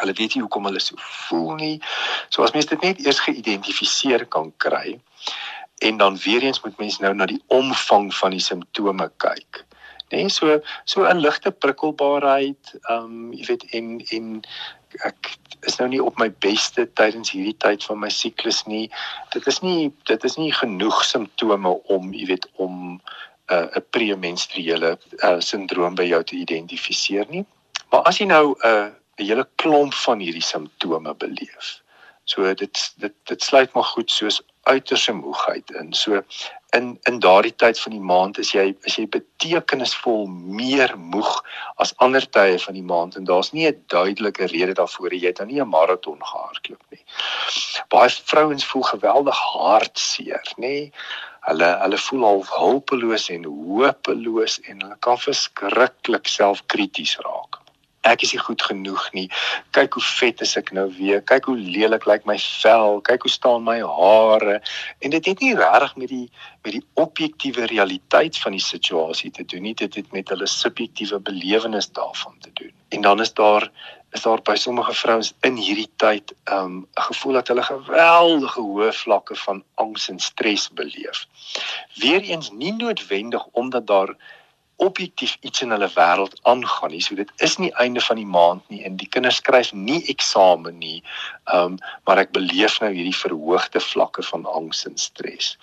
[0.00, 1.80] Hulle weet nie hoekom hulle so voel nie.
[2.28, 5.00] So as mens dit net eers geïdentifiseer kan kry
[5.82, 9.64] en dan weer eens moet mens nou na die omvang van die simptome kyk
[10.12, 14.42] nê so so 'n ligte prikkelbaarheid ehm um, jy weet en en
[15.08, 18.90] ek is nou nie op my beste tydens hierdie tyd van my siklus nie.
[19.32, 23.00] Dit is nie dit is nie genoeg simptome om jy weet om 'n
[23.54, 27.44] uh, 'n premenstruele uh, sindroom by jou te identifiseer nie.
[27.90, 31.82] Maar as jy nou 'n uh, 'n hele klomp van hierdie simptome beleef
[32.24, 35.92] so dit dit dit sluit maar goed soos uiterse moegheid in.
[35.92, 36.22] So
[36.76, 40.26] in in daardie tyd van die maand is jy is jy betekenisvol
[40.58, 41.30] meer moeg
[41.84, 45.40] as ander tye van die maand en daar's nie 'n duidelike rede daarvoor jy het
[45.42, 47.04] dan nie 'n maraton gehardloop nie.
[47.88, 50.92] Baie vrouens voel geweldig hartseer, nê?
[51.48, 57.61] Hulle hulle voel half hulpeloos en hopeloos en hulle kan verskriklik selfkrities raak
[58.02, 59.28] ek is nie goed genoeg nie.
[59.76, 61.22] Kyk hoe vet is ek nou weer.
[61.22, 63.00] Kyk hoe lelik lyk my vel.
[63.06, 64.58] Kyk hoe staan my hare.
[65.00, 66.26] En dit het nie regtig met die
[66.62, 69.74] met die objektiewe realiteit van die situasie te doen nie.
[69.74, 72.72] Dit het met hulle subjektiewe belewenis daarvan te doen.
[72.94, 73.70] En dan is daar
[74.12, 78.92] is daar by sommige vrouens in hierdie tyd 'n um, gevoel dat hulle geweldige hoë
[78.92, 81.26] vlakke van angs en stres beleef.
[81.94, 84.16] Weereens nie noodwendig omdat daar
[84.82, 87.02] objektief iets in hulle wêreld aangaan nie.
[87.04, 90.78] So dit is nie einde van die maand nie en die kinders skryf nie eksamen
[90.78, 90.98] nie.
[91.52, 95.54] Ehm um, maar ek beleef nou hierdie verhoogde vlakke van angs en stres.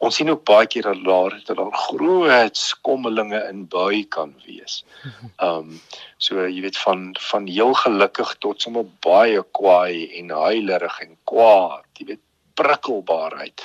[0.00, 4.80] Ons sien ook baie keer dat daar dat daar groot skommelinge in bui kan wees.
[5.04, 5.80] Ehm um,
[6.18, 11.86] so jy weet van van heel gelukkig tot sommer baie kwaai en huilerig en kwaad,
[11.98, 12.24] jy weet
[12.60, 13.62] prikkelbaarheid.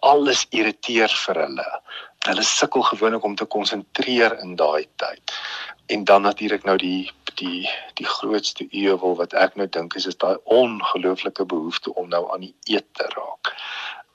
[0.00, 1.68] Alles irriteer vir hulle.
[2.26, 5.32] Hulle sukkel gewoonlik om te konsentreer in daai tyd.
[5.92, 7.10] En dan natuurlik nou die
[7.40, 12.26] die die grootste ewel wat ek nou dink is is daai ongelooflike behoefte om nou
[12.32, 13.52] aan die eet te raak.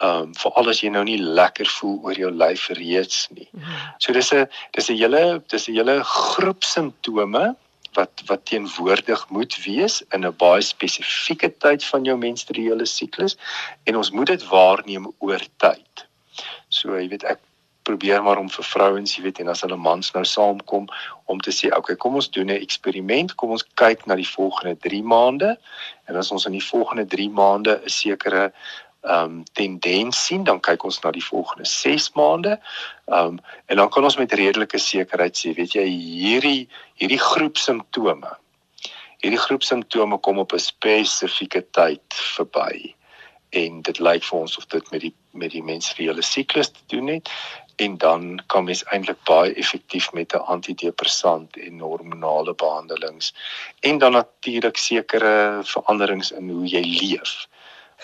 [0.04, 3.50] Ehm um, veral as jy nou nie lekker voel oor jou lyf reeds nie.
[3.52, 3.78] Mhm.
[3.98, 7.56] So dis 'n dis 'n hele dis 'n hele groep simptome
[7.96, 13.38] wat wat teenwoordig moet wees in 'n baie spesifieke tyd van jou menstruele siklus
[13.84, 16.08] en ons moet dit waarneem oor tyd.
[16.70, 17.40] So jy weet ek
[17.86, 20.88] probeer maar om vir vrouens, jy weet, en as hulle mans nou saamkom
[21.32, 24.76] om te sê, okay, kom ons doen 'n eksperiment, kom ons kyk na die volgende
[24.88, 25.52] 3 maande
[26.08, 28.52] en as ons in die volgende 3 maande 'n sekere
[29.06, 32.58] ehm um, tendens sien, dan kyk ons na die volgende 6 maande.
[33.06, 36.70] Ehm um, en dan kan ons met redelike sekerheid sê, weet jy, hierdie
[37.02, 38.32] hierdie groep simptome.
[39.22, 42.96] Hierdie groep simptome kom op 'n spesifieke tyd verby.
[43.50, 47.08] En dit lyk vir ons of dit met die met die menstruele siklus te doen
[47.08, 47.30] het
[47.76, 53.34] en dan kan mens eintlik baie effektief met 'n antidepressant en hormonale behandelings
[53.80, 57.48] en dan natuurlik sekere veranderings in hoe jy leef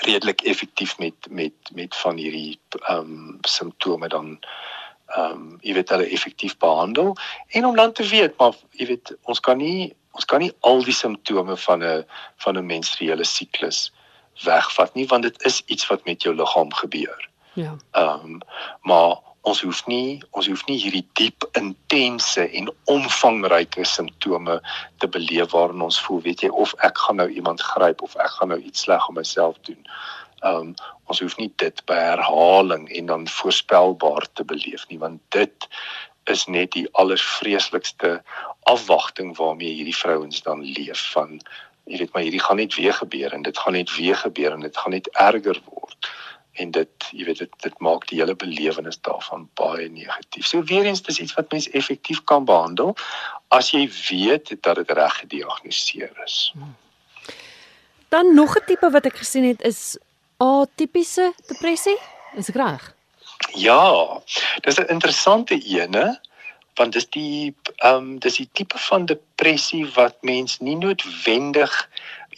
[0.02, 4.40] redelik effektief met met met van hierdie ehm um, simptome dan
[5.08, 7.16] ehm um, jy weet hulle effektief behandel
[7.48, 10.84] en om dan te weet maar jy weet ons kan nie ons kan nie al
[10.84, 12.06] die simptome van 'n
[12.38, 13.92] van 'n menstruele siklus
[14.44, 17.30] wegvat nie want dit is iets wat met jou liggaam gebeur.
[17.54, 17.76] Ja.
[17.92, 18.40] Ehm um,
[18.82, 24.60] maar ons hoef nie ons hoef nie hierdie diep intense en omvangryke simptome
[25.02, 28.36] te beleef waarin ons voel weet jy of ek gaan nou iemand gryp of ek
[28.38, 29.82] gaan nou iets sleg aan myself doen.
[30.42, 30.74] Ehm um,
[31.12, 35.68] ons hoef nie dit by herhaling en dan voorspelbaar te beleef nie want dit
[36.32, 38.22] is net die allervreeslikste
[38.72, 41.42] afwagting waarmee hierdie vrouens dan leef van
[41.90, 44.64] jy weet maar hierdie gaan net weer gebeur en dit gaan net weer gebeur en
[44.70, 46.12] dit gaan net erger word
[46.62, 50.46] en dit jy weet dit dit maak die hele belewenis daarvan baie negatief.
[50.48, 52.96] So weer eens dis iets wat mens effektief kan behandel
[53.58, 56.54] as jy weet dat dit reg gediagnoseer is.
[58.10, 59.98] Dan nog 'n tipe wat ek gesien het is
[60.38, 61.98] atipiese depressie.
[62.36, 62.94] Is ek reg?
[63.54, 64.22] Ja.
[64.62, 66.20] Dis 'n interessante ene
[66.76, 71.74] want dis die ehm um, dis die tipe van depressie wat mens nie noodwendig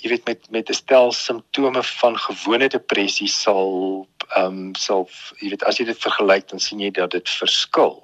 [0.03, 5.07] jy weet met met 'n stel simptome van gewone depressie sal ehm um, sal
[5.39, 7.99] jy weet as jy dit vergelyk dan sien jy dat dit verskil.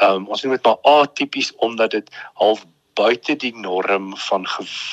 [0.00, 2.08] Ehm um, ons noem dit maar atipies omdat dit
[2.40, 4.46] half buite die norm van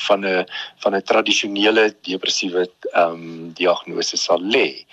[0.06, 0.46] van 'n
[0.82, 4.86] van 'n tradisionele depressiewe ehm um, diagnose sal lê.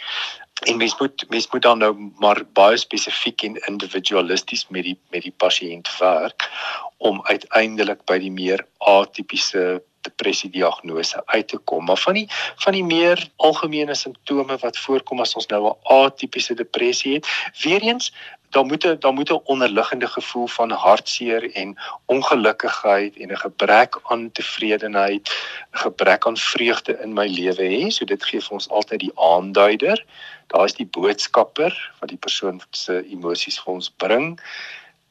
[0.65, 5.21] En mens moet mens moet dan nou maar baie spesifiek en individualisties met die met
[5.21, 6.49] die pasiënt werk
[6.97, 11.85] om uiteindelik by die meer atipiese depressie diagnose uit te kom.
[11.85, 12.27] Maar van die
[12.63, 17.27] van die meer algemene simptome wat voorkom as ons nou 'n atipiese depressie het,
[17.63, 18.11] weer eens
[18.49, 23.99] dan moet 'n dan moet 'n onderliggende gevoel van hartseer en ongelukkigheid en 'n gebrek
[24.03, 25.29] aan tevredenheid,
[25.73, 27.87] 'n gebrek aan vreugde in my lewe hê.
[27.89, 30.05] So dit gee vir ons altyd die aanduider.
[30.47, 34.39] Daar is die boodskapper wat die persoon se emosies vir ons bring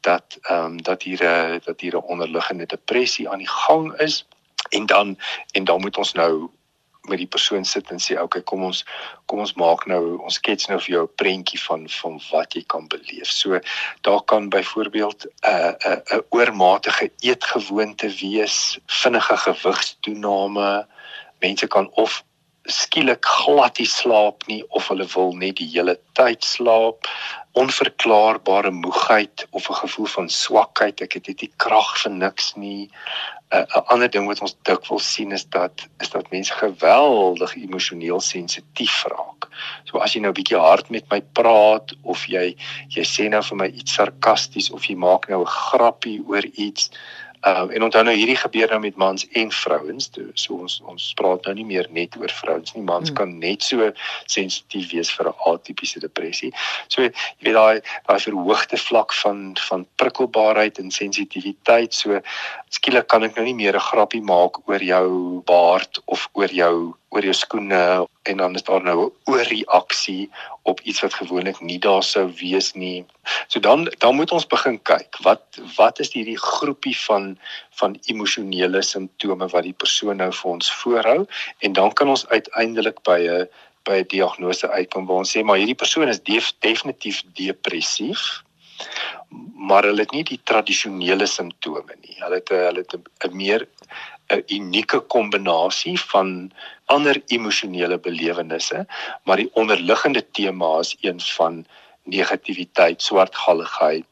[0.00, 4.26] dat ehm um, dat hier 'n dat hier 'n onderliggende depressie aan die gang is
[4.70, 5.16] en dan
[5.52, 6.50] en dan moet ons nou
[7.08, 8.82] met die persoon sit en sê okay kom ons
[9.30, 12.64] kom ons maak nou ons skets nou vir jou 'n prentjie van van wat jy
[12.66, 13.30] kan beleef.
[13.30, 13.60] So
[14.02, 20.86] daar kan byvoorbeeld 'n uh, 'n uh, 'n uh, oormatige eetgewoonte wees, vinnige gewigstoename.
[21.40, 22.24] Mense kan of
[22.66, 27.06] skielik glad nie slaap nie of hulle wil net die hele tyd slaap
[27.56, 32.90] onverklaarbare moegheid of 'n gevoel van swakheid ek het net nie krag vir niks nie
[33.54, 38.20] 'n uh, ander ding wat ons dikwels sien is dat is dat mense geweldig emosioneel
[38.20, 39.46] sensitief raak.
[39.84, 42.56] So as jy nou 'n bietjie hard met my praat of jy
[42.96, 46.90] jy sê nou vir my iets sarkasties of jy maak nou 'n grappie oor iets,
[47.46, 50.08] Ehm uh, en onthou nou hierdie gebeur nou met mans en vrouens.
[50.34, 52.82] So ons ons praat nou nie meer net oor vrouens nie.
[52.82, 53.18] Mans hmm.
[53.20, 53.86] kan net so
[54.26, 56.50] sensitief wees vir 'n atipiese depressie.
[56.88, 57.12] So jy
[57.46, 57.78] weet daai
[58.08, 61.94] daai verhoogde vlak van van prikkelbaarheid en sensitiwiteit.
[61.94, 62.18] So
[62.68, 66.94] skielik kan ek nou nie meer 'n grappie maak oor jou baard of oor jou
[67.14, 70.30] oor jou skoene en dan is daar nou 'n oorreaksie
[70.62, 73.04] op iets wat gewoonlik nie daar sou wees nie.
[73.46, 75.42] So dan dan moet ons begin kyk wat
[75.76, 77.38] wat is hierdie groepie van
[77.70, 81.26] van emosionele simptome wat die persoon nou vir ons voorhou
[81.58, 83.48] en dan kan ons uiteindelik by 'n
[83.84, 88.42] by 'n diagnose uitkom waar ons sê maar hierdie persoon is def, definitief depressief
[89.68, 92.16] maar hulle het nie die tradisionele simptome nie.
[92.20, 93.68] Hulle het hulle het 'n meer
[94.28, 96.52] 'n unieke kombinasie van
[96.84, 98.86] ander emosionele belewennisse,
[99.24, 101.66] maar die onderliggende tema is een van
[102.02, 104.06] negativiteit, swartgalligheid,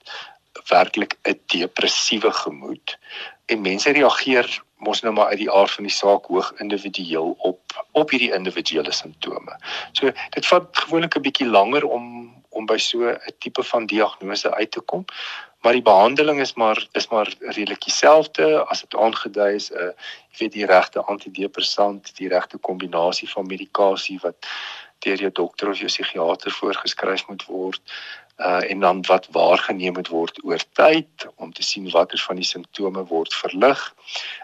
[0.69, 2.99] werklik 'n depressiewe gemoed.
[3.47, 7.61] En mense reageer mos nou maar uit die aard van die saak hoog individueel op
[7.91, 9.59] op hierdie individuele simptome.
[9.93, 14.55] So dit vat gewoonlik 'n bietjie langer om om by so 'n tipe van diagnose
[14.55, 15.05] uit te kom
[15.65, 19.93] maar die behandeling is maar is maar redelik dieselfde as dit aangedui is 'n uh,
[20.31, 24.37] jy weet die regte antidepressant, die regte kombinasie van medikasie wat
[24.99, 27.83] deur jou dokter of jou psigiater voorgeskryf moet word
[28.37, 32.45] uh en dan wat waargeneem moet word oor tyd om te sien watter van die
[32.45, 33.95] simptome word verlig.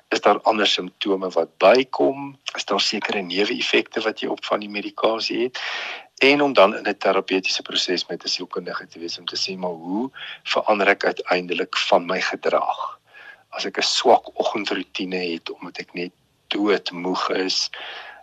[0.09, 2.39] Is daar ander simptome wat bykom?
[2.55, 5.59] Is daar sekere neeweffekte wat jy op van die medikasie het?
[6.21, 9.57] En om dan in 'n terapeutiese proses met 'n sielkundige te wees om te sê
[9.59, 10.11] maar hoe
[10.43, 12.99] verander ek uiteindelik van my gedrag?
[13.49, 16.13] As ek 'n swak oggendroetine het omdat ek net
[16.49, 17.71] doodmoeg is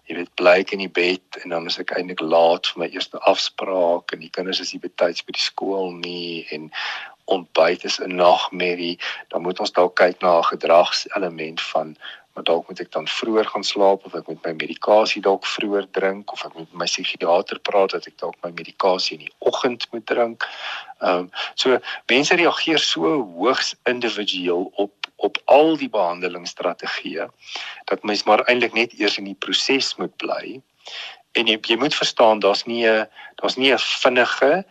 [0.07, 2.87] jy weet bly ek in die bed en dan is ek eintlik laat vir my
[2.93, 6.69] eerste afspraak en die kinders is nie betyds by die skool nie en
[7.35, 8.95] ontbyt is 'n nagmerrie
[9.33, 11.97] dan moet ons dalk kyk na 'n gedragselement van
[12.37, 15.87] maar dalk moet ek dan vroeër gaan slaap of ek moet my medikasie dalk vroeër
[15.97, 19.33] drink of ek moet met my psigiater praat dat ek dalk my medikasie in die
[19.49, 20.45] oggend moet drink.
[21.01, 21.79] Ehm um, so
[22.13, 27.25] mense reageer so hoogs individueel op op al die behandelingsstrategieë
[27.89, 30.59] dat mens maar eintlik net eers in die proses moet bly.
[31.33, 33.09] En jy, jy moet verstaan daar's nie 'n
[33.41, 34.61] daar's nie 'n vinnige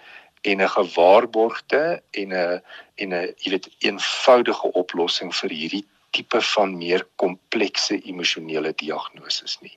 [0.46, 2.62] en 'n gewaarborgde en 'n
[2.94, 5.85] en 'n jy weet eenvoudige oplossing vir hierdie
[6.16, 9.74] tipe van meer komplekse emosionele diagnoses nie.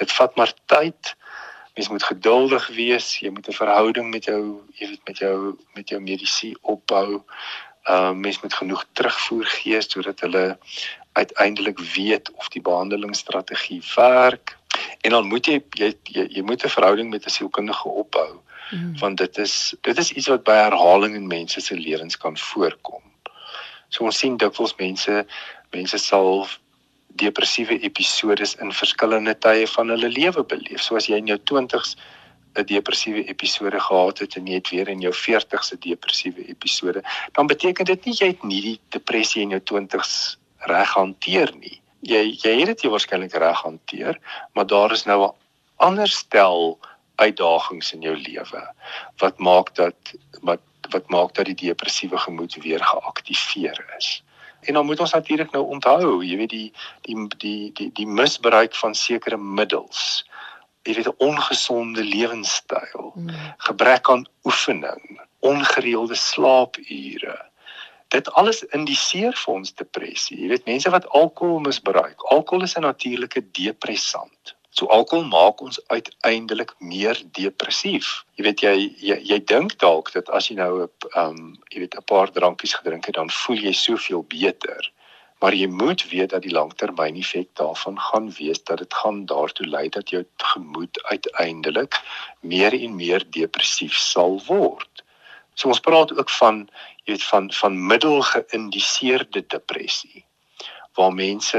[0.00, 1.14] Dit vat maar tyd.
[1.78, 3.18] Mens moet geduldig wees.
[3.22, 7.22] Jy moet 'n verhouding met jou, jy weet met jou met jou medisy opbou.
[7.88, 10.58] Ehm uh, mens moet genoeg terugvoer gee sodat hulle
[11.12, 14.58] uiteindelik weet of die behandelingsstrategie werk.
[15.00, 18.40] En dan moet jy jy jy, jy moet 'n verhouding met 'n sielkundige opbou.
[18.70, 18.98] Mm.
[18.98, 23.09] Want dit is dit is iets wat by herhaling in mense se lewens kan voorkom.
[23.90, 25.24] So ons sien dikwels mense
[25.74, 26.46] mense sal
[27.18, 30.82] depressiewe episodes in verskillende tye van hulle lewe beleef.
[30.82, 31.96] So as jy in jou 20's
[32.58, 37.02] 'n depressiewe episode gehad het en jy het weer in jou 40's 'n depressiewe episode,
[37.32, 41.80] dan beteken dit nie jy het nie die depressie in jou 20's reg hanteer nie.
[42.02, 44.18] Jy jy het dit waarskynlik reg hanteer,
[44.54, 45.34] maar daar is nou 'n
[45.76, 46.78] ander stel
[47.16, 48.62] uitdagings in jou lewe
[49.18, 50.60] wat maak dat wat
[50.92, 54.22] wat maak dat die depressiewe gemoed weer geaktiveer is.
[54.60, 58.74] En dan moet ons natuurlik nou onthou, jy weet die die die die die misbruik
[58.76, 60.24] van sekere middels.
[60.82, 63.30] Jy weet 'n ongesonde lewenstyl, mm.
[63.56, 67.38] gebrek aan oefening, ongereelde slaapure.
[68.08, 70.40] Dit alles indiseer vir ons depressie.
[70.40, 72.22] Jy weet mense wat alkohol misbruik.
[72.22, 74.54] Alkohol is 'n natuurlike depressant.
[74.70, 78.10] So alkohol maak ons uiteindelik meer depressief.
[78.38, 80.88] Jy weet jy jy, jy dink dalk dat as jy nou 'n
[81.22, 81.40] um
[81.74, 84.92] jy weet 'n paar drankies gedrink het dan voel jy soveel beter.
[85.40, 89.88] Maar jy moet weet dat die langtermyneffek daarvan gaan wees dat dit gaan daartoe lei
[89.88, 91.94] dat jou gemoed uiteindelik
[92.40, 95.02] meer en meer depressief sal word.
[95.54, 96.68] So ons praat ook van
[97.04, 100.24] jy weet van van middelgeïndiseerde depressie
[100.94, 101.58] waar mense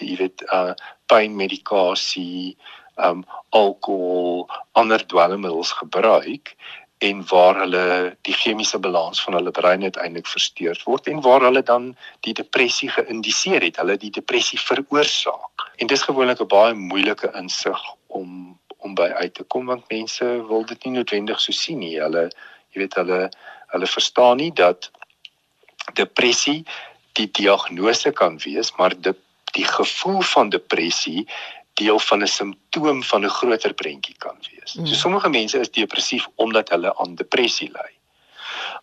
[0.00, 0.74] jy weet uh
[1.06, 2.56] pynmedikasie,
[2.96, 6.56] um alkohol, ander dwelmmiddels gebruik
[6.98, 11.62] en waar hulle die chemiese balans van hulle brein uiteindelik versteur word en waar hulle
[11.62, 11.90] dan
[12.24, 15.66] die depressie geïndiseer het, hulle die depressie veroorsaak.
[15.76, 20.24] En dis gewoonlik 'n baie moeilike insig om om by uit te kom want mense
[20.48, 22.00] wil dit nie noodwendig so sien nie.
[22.00, 22.30] Hulle
[22.72, 23.30] jy weet hulle
[23.72, 24.90] hulle verstaan nie dat
[25.94, 26.64] depressie
[27.12, 29.16] die diagnose kan wees, maar dit
[29.56, 31.26] die gevoel van depressie
[31.76, 34.74] deel van 'n simptoom van 'n groter prentjie kan wees.
[34.74, 34.86] Mm.
[34.86, 37.90] So sommige mense is depressief omdat hulle aan depressie ly.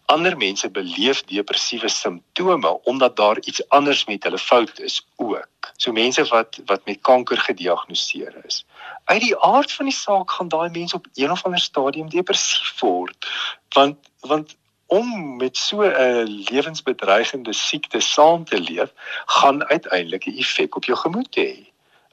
[0.06, 5.72] Ander mense beleef depressiewe simptome omdat daar iets anders met hulle fout is ook.
[5.78, 8.66] So mense wat wat met kanker gediagnoseer is.
[9.06, 12.80] Uit die aard van die saak gaan daai mense op een of ander stadium depressief
[12.80, 13.28] word.
[13.70, 14.56] Want want
[15.00, 18.92] om met so 'n lewensbedreigende siekte saam te leef,
[19.26, 21.52] gaan uiteindelik 'n effek op jou gemoed hê.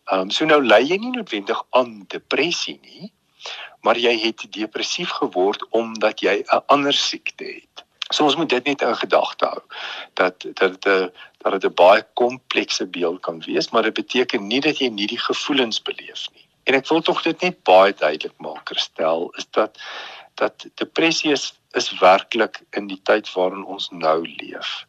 [0.04, 3.12] Ehm um, so nou ly jy nie noodwendig aan depressie nie,
[3.80, 7.84] maar jy het depressief geword omdat jy 'n ander siekte het.
[8.12, 9.62] So ons moet dit net in gedagte hou
[10.14, 14.60] dat dat dit dat dit 'n baie komplekse beeld kan wees, maar dit beteken nie
[14.60, 16.46] dat jy nie die gevoelens beleef nie.
[16.64, 19.78] En ek wil tog dit net baie duidelik maak, stel is dat
[20.34, 24.86] dat depressie is is werklik in die tyd waarin ons nou leef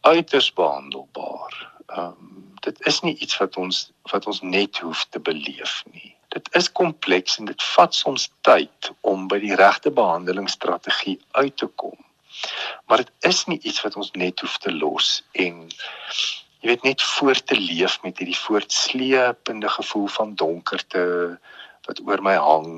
[0.00, 1.56] uiters behandelbaar.
[1.86, 6.10] Ehm um, dit is nie iets wat ons wat ons net hoef te beleef nie
[6.30, 11.66] dit is kompleks en dit vat soms tyd om by die regte behandelingsstrategie uit te
[11.82, 11.96] kom.
[12.86, 15.64] Maar dit is nie iets wat ons net hoef te los en
[16.60, 21.02] jy weet net voort te leef met hierdie voortsleepende gevoel van donkerte
[21.88, 22.70] wat oor my hang.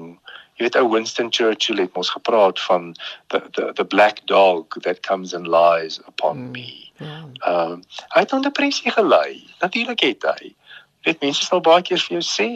[0.63, 2.93] Jy weet ou Winston Churchill het ons gepraat van
[3.35, 6.71] the the the black dog that comes and lies upon mm, me.
[7.03, 7.73] Ehm yeah.
[7.73, 7.83] um,
[8.15, 9.43] hy het onder depressie gelei.
[9.59, 10.55] Natuurlik het hy
[11.03, 12.49] weet mense sal baie keer vir jou sê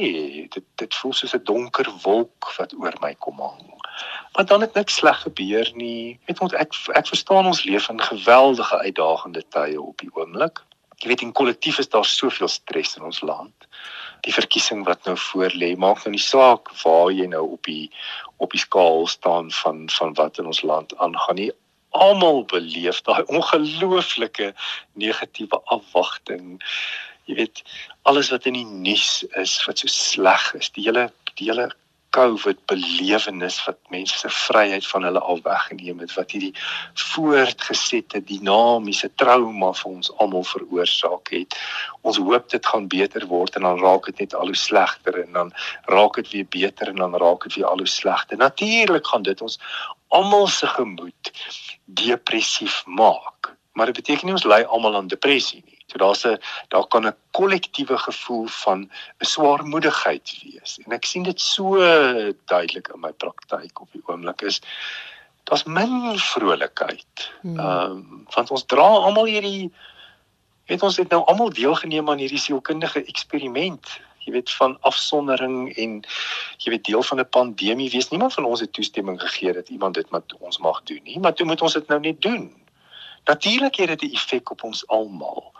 [0.54, 3.74] dit dit voel soos 'n donker wolk wat oor my kom hang.
[4.36, 6.18] Maar dan het niks sleg gebeur nie.
[6.26, 10.62] Weet ons ek ek verstaan ons leef in geweldige uitdagende tye op die oomblik.
[11.02, 13.65] Jy weet in kollektief is daar soveel stres in ons land.
[14.24, 17.90] Die verkiesing wat nou voor lê, maak nou nie saak waar jy nou op die
[18.36, 21.50] op die skaal staan van van wat in ons land aangaan nie.
[21.90, 24.52] Almal beleef daai ongelooflike
[24.92, 26.58] negatiewe afwagting
[27.26, 27.62] jy weet
[28.06, 31.08] alles wat in die nuus is wat so sleg is die hele
[31.38, 31.68] die hele
[32.16, 36.54] covid belewenis wat mense se vryheid van hulle al weggeneem het wat hierdie
[37.12, 41.58] voortgesette dinamiese trauma vir ons almal veroorsaak het.
[42.00, 45.32] Ons hoop dit gaan beter word en dan raak dit net al hoe slegter en
[45.36, 45.52] dan
[45.92, 48.40] raak dit weer beter en dan raak dit weer al hoe slegter.
[48.40, 49.60] Natuurlik gaan dit ons
[50.08, 51.32] almal se gemoed
[51.84, 56.38] depressief maak maar dit beteken nie ons ly almal aan depressie nie So daar's 'n
[56.68, 58.80] daar kan 'n kollektiewe gevoel van
[59.18, 60.78] 'n swaarmoedigheid wees.
[60.84, 61.76] En ek sien dit so
[62.44, 64.60] duidelik in my praktyk op die oomblik is
[65.44, 67.30] daar's min vrolikheid.
[67.40, 67.58] Hmm.
[67.58, 69.72] Ehm um, want ons dra almal hierdie
[70.66, 74.00] weet ons het nou almal deelgeneem aan hierdie sielkundige eksperiment.
[74.18, 76.04] Jy weet van afsondering en
[76.58, 78.08] jy weet deel van 'n pandemie wees.
[78.08, 81.34] Niemand van ons het toestemming gegee dat iemand dit met ons mag doen nie, maar
[81.34, 82.65] toe moet ons dit nou net doen.
[83.26, 85.52] Natuurlik het dit 'n effek op ons almal.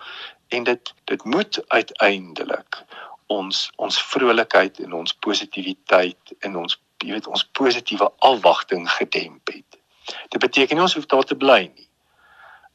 [0.49, 2.85] En dit dit moet uiteindelik
[3.27, 9.79] ons ons vrolikheid en ons positiwiteit en ons jy weet ons positiewe afwagting gedemp het.
[10.29, 11.89] Dit beteken nie ons hoef daar te bly nie.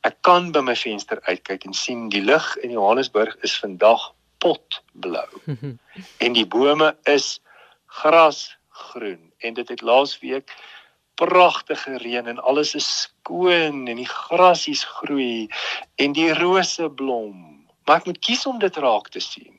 [0.01, 5.29] Ek kan by my venster uitkyk en sien die lug in Johannesburg is vandag potblou.
[6.25, 7.39] en die bome is
[7.85, 10.55] grasgroen en dit het laasweek
[11.21, 15.47] pragtige reën en alles is skoon en die grasies groei
[16.01, 17.35] en die rose blom.
[17.85, 19.53] Maar ek moet kies om dit raak te sien.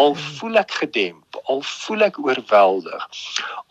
[0.00, 3.04] Al voel ek gedemp, al voel ek oorweldig.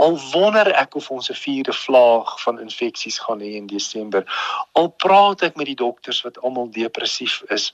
[0.03, 4.24] Al wonder ek of ons 'n vierde vlaag van infeksies gaan hê in Desember.
[4.72, 7.74] Al praat ek met die dokters wat almal depressief is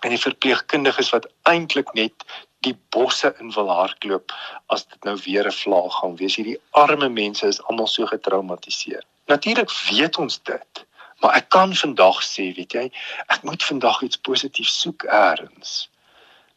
[0.00, 2.24] en die verpleegkundiges wat eintlik net
[2.66, 4.32] die bosse in wil hardloop
[4.74, 6.36] as dit nou weer 'n vlaag gaan wees.
[6.36, 9.04] Hierdie arme mense is almal so getraumatiseer.
[9.26, 10.86] Natuurlik weet ons dit,
[11.20, 12.90] maar ek kan vandag sê, weet jy,
[13.26, 15.89] ek moet vandag iets positiefs soek eers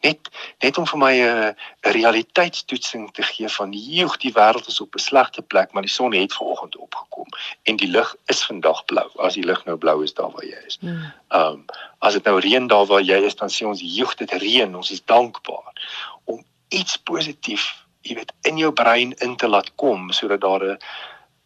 [0.04, 0.30] net
[0.64, 1.52] net om vir my 'n uh,
[1.96, 6.14] realiteitstoetsing te gee van joeg die wêreld is op 'n slegte plek maar die son
[6.14, 7.30] het vanoggend opgekom
[7.64, 10.60] en die lug is vandag blou as die lug nou blou is daar waar jy
[10.68, 10.80] is.
[10.82, 11.66] Ehm um,
[12.00, 14.92] as dit nou reën daar waar jy is dan sê ons joeg dit reën ons
[14.92, 15.72] is dankbaar
[16.24, 20.78] om iets positief jy weet in jou brein in te laat kom sodat daar 'n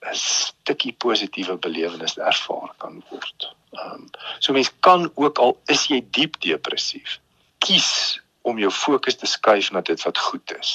[0.01, 3.53] 'n stukkie positiewe belewenis ervaar kan word.
[3.71, 7.19] Ehm um, so mens kan ook al is jy diep depressief
[7.57, 10.73] kies om jou fokus te skuif na dit wat goed is.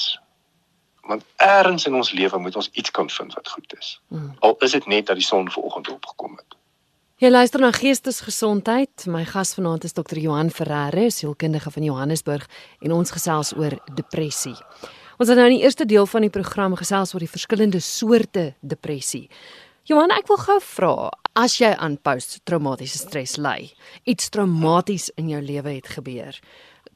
[1.09, 3.95] Want eers in ons lewe moet ons iets kan vind wat goed is.
[4.07, 4.35] Hmm.
[4.39, 6.59] Al is dit net dat die son vanoggend opgekom het.
[7.21, 9.05] Jy luister na Geestesgesondheid.
[9.07, 10.17] My gas vanaand is Dr.
[10.19, 12.47] Johan Ferreira, sielkundige van Johannesburg
[12.81, 14.55] en ons gesels oor depressie.
[15.21, 18.53] Ons het nou in die eerste deel van die program gesels oor die verskillende soorte
[18.59, 19.29] depressie.
[19.87, 20.95] Johan, ek wil gou vra,
[21.35, 23.73] as jy aan posttraumatiese stres ly,
[24.07, 26.37] iets traumaties in jou lewe het gebeur,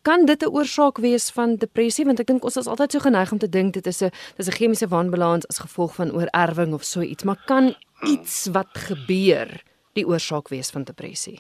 [0.02, 3.32] kan dit 'n oorsaak wees van depressie want ek dink ons is altyd so geneig
[3.32, 6.84] om te dink dit is 'n dis 'n chemiese wanbalans as gevolg van oorerwing of
[6.84, 11.40] so iets maar kan iets wat gebeur die oorsaak wees van depressie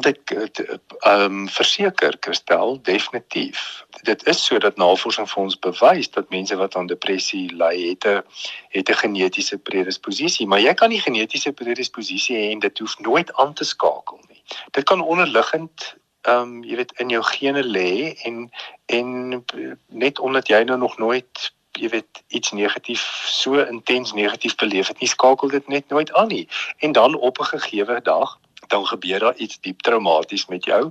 [0.00, 3.84] Dit ehm um, verseker Kristel definitief.
[4.02, 8.22] Dit is sodat navorsing vir ons bewys dat mense wat aan depressie ly het 'n
[8.68, 13.34] het 'n genetiese predisposisie, maar jy kan nie genetiese predisposisie hê en dit hoef nooit
[13.34, 14.42] aan te skakel nie.
[14.70, 18.50] Dit kan onderliggend ehm um, jy weet in jou gene lê en
[18.86, 19.44] en
[19.88, 25.00] net omdat jy nou nog nooit jy weet iets negatief so intens negatief beleef het
[25.00, 26.48] nie skakel dit net nooit aan nie.
[26.78, 30.90] En dan op 'n gegeewe dag dan gebeur daar iets diep traumaties met jou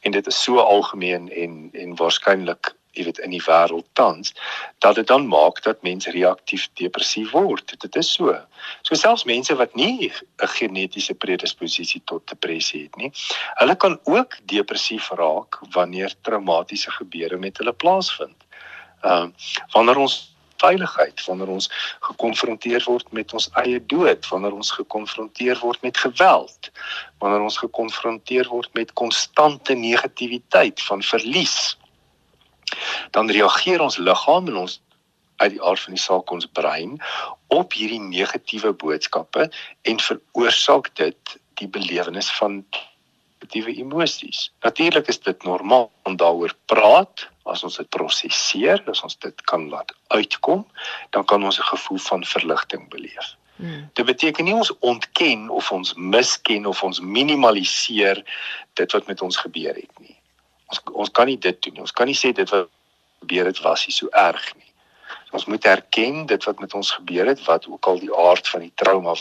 [0.00, 4.34] en dit is so algemeen en en waarskynlik jy weet in die wêreld tans
[4.84, 7.74] dat dit dan maak dat mense reaktief depressief word.
[7.80, 8.34] Dit is so.
[8.82, 10.12] So selfs mense wat nie
[10.42, 13.12] 'n genetiese predisposisie tot depressie het nie,
[13.60, 18.36] hulle kan ook depressief raak wanneer traumatiese gebeure met hulle plaasvind.
[19.02, 19.28] Ehm uh,
[19.72, 20.30] wanneer ons
[20.60, 21.68] veiligheid wanneer ons
[22.00, 26.70] gekonfronteer word met ons eie dood wanneer ons gekonfronteer word met geweld
[27.22, 31.56] wanneer ons gekonfronteer word met konstante negativiteit van verlies
[33.10, 34.80] dan reageer ons liggaam en ons
[35.40, 36.98] uit die aard van die saak ons brein
[37.56, 39.48] op hierdie negatiewe boodskappe
[39.88, 42.60] en veroorsaak dit die belewenis van
[43.40, 44.50] negatiewe emosies.
[44.64, 49.68] Natuurlik is dit normaal om daaroor praat, as ons dit prosesseer, as ons dit kan
[49.72, 50.66] laat uitkom,
[51.10, 53.34] dan kan ons 'n gevoel van verligting beleef.
[53.56, 53.90] Hmm.
[53.92, 58.24] Dit beteken nie ons ontken of ons misken of ons minimaliseer
[58.74, 60.19] dit wat met ons gebeur het nie
[60.70, 61.84] ons ons kan nie dit doen nie.
[61.86, 62.70] Ons kan nie sê dit wat
[63.20, 64.70] gebeur het was nie so erg nie.
[65.36, 68.64] Ons moet erken dit wat met ons gebeur het, wat ook al die aard van
[68.66, 69.14] die trauma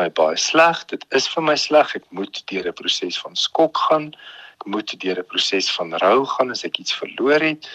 [0.00, 0.84] my baie sleg.
[0.92, 1.94] Dit is vir my sleg.
[1.96, 4.12] Ek moet deur 'n proses van skok gaan.
[4.60, 7.68] Ek moet deur 'n proses van rou gaan as ek iets verloor het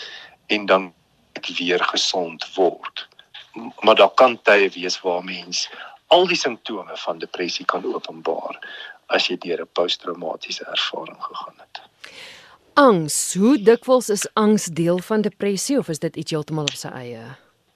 [0.48, 0.94] en dan
[1.34, 3.08] ek weer gesond word.
[3.82, 5.70] Maar daar kan tye wees waar mens
[6.08, 8.60] al die simptome van depressie kan openbaar
[9.08, 11.82] as jy deur 'n posttraumatiese ervaring gegaan het.
[12.76, 16.90] Angs, hoe dikwels is angs deel van depressie of is dit iets heeltemal op sy
[16.92, 17.22] eie?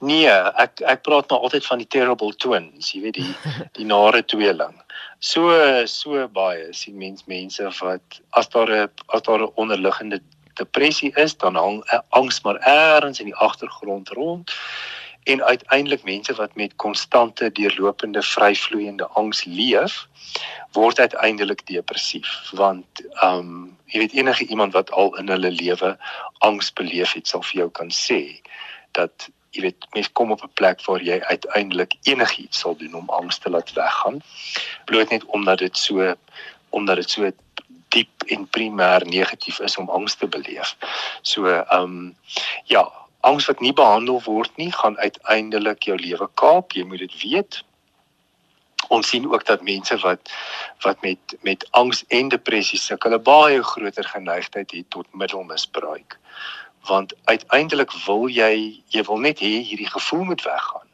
[0.03, 4.19] Nee, ek ek praat nou altyd van die terrible twins, jy weet die die nare
[4.27, 4.75] tweeling.
[5.23, 5.55] So
[5.87, 10.19] so baie sien mens mense wat as daar 'n as daar 'n onderliggende
[10.59, 11.79] depressie is, dan hang
[12.09, 14.51] angs maar eers in die agtergrond rond
[15.23, 20.07] en uiteindelik mense wat met konstante deurlopende vryvloeiende angs leef
[20.71, 25.97] word uiteindelik depressief want ehm um, jy weet enige iemand wat al in hulle lewe
[26.45, 28.21] angs beleef het sal vir jou kan sê
[28.97, 33.09] dat jy weet mens kom op 'n plek waar jy uiteindelik enigiets sal doen om
[33.09, 34.21] angs te laat weggaan
[34.85, 36.15] bloot net omdat dit so
[36.69, 37.31] omdat dit so
[37.89, 40.75] diep en primêr negatief is om angs te beleef.
[41.21, 42.15] So ehm um,
[42.65, 42.85] ja,
[43.21, 46.71] angs wat nie behandel word nie, gaan uiteindelik jou lewe kaap.
[46.71, 47.63] Jy moet dit weet.
[48.87, 50.31] Ons sien ook dat mense wat
[50.85, 56.17] wat met met angs en depressie sukkel, 'n baie groter geneigtheid het tot middelmisbruik.
[56.87, 60.87] Want uiteindelik wil jy jy wil net hê hierdie gevoel moet weggaan.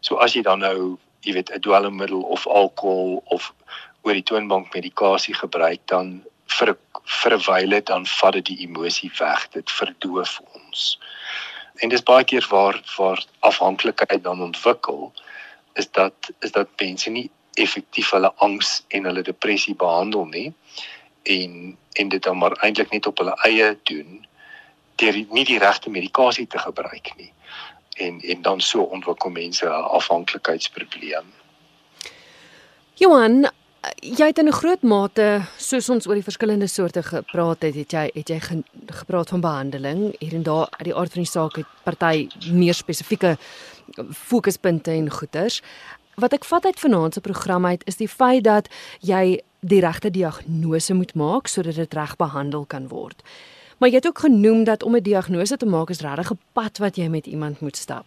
[0.00, 3.52] So as jy dan nou, jy weet, 'n dwelmmiddel of alkohol of
[4.02, 9.10] oor die toonbank medikasie gebruik dan vir vir 'n wyle dan vat dit die emosie
[9.18, 9.48] weg.
[9.50, 10.98] Dit verdoof ons
[11.76, 15.12] en dis baie keer waar waar afhanklikheid dan ontwikkel
[15.74, 20.52] is dat is dat mense nie effektief hulle angs en hulle depressie behandel nie
[21.22, 24.26] en en dit dan maar eintlik net op hulle eie doen
[24.96, 27.32] deur nie die regte medikasie te gebruik nie
[27.96, 31.32] en en dan so ontwikkel mense 'n afhanklikheidsprobleem.
[32.94, 33.50] Johan,
[34.00, 37.92] jy het in 'n groot mate soos ons oor die verskillende soorte gepraat het, het
[37.92, 41.30] jy het jy ge, gepraat van behandeling hier en daar uit die aard van die
[41.30, 43.36] saak het party meer spesifieke
[44.12, 45.62] fokuspunte en goeters.
[46.14, 48.68] Wat ek vat uit vanaand se program uit is die feit dat
[49.00, 53.22] jy die regte diagnose moet maak sodat dit reg behandel kan word.
[53.78, 56.78] Maar jy het ook genoem dat om 'n diagnose te maak is regtig 'n pad
[56.78, 58.06] wat jy met iemand moet stap.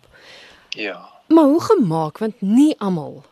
[0.70, 1.10] Ja.
[1.28, 3.24] Maar hoe gemaak want nie almal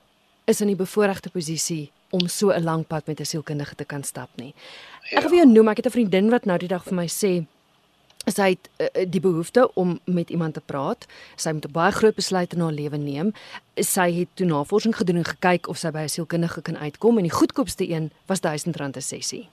[0.45, 4.03] is in die bevoordeelde posisie om so 'n lang pad met 'n sielkundige te kan
[4.03, 4.53] stap nie.
[5.09, 5.17] Ja.
[5.17, 7.45] Ek wil jou noem, ek het 'n vriendin wat nou die dag vir my sê
[8.27, 11.05] sy het uh, die behoefte om met iemand te praat.
[11.35, 13.33] Sy moet 'n baie groot besluit in haar lewe neem.
[13.75, 17.23] Sy het toe navorsing gedoen en gekyk of sy by 'n sielkundige kan uitkom en
[17.23, 19.49] die goedkoopste een was R1000 'n sessie.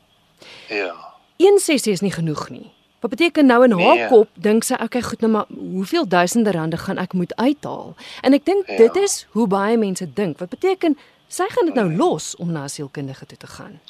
[0.69, 0.95] Ja.
[1.37, 2.71] Een sessie is nie genoeg nie.
[3.01, 4.09] Wat beteken nou in haar nee.
[4.09, 7.95] kop dink sy, okay, goed nou maar hoeveel duisende rande gaan ek moet uithaal?
[8.21, 8.77] En ek dink ja.
[8.77, 10.39] dit is hoe baie mense dink.
[10.39, 10.97] Wat beteken
[11.35, 13.81] Sy gaan dit nou los om na 'n sielkundige toe te gaan.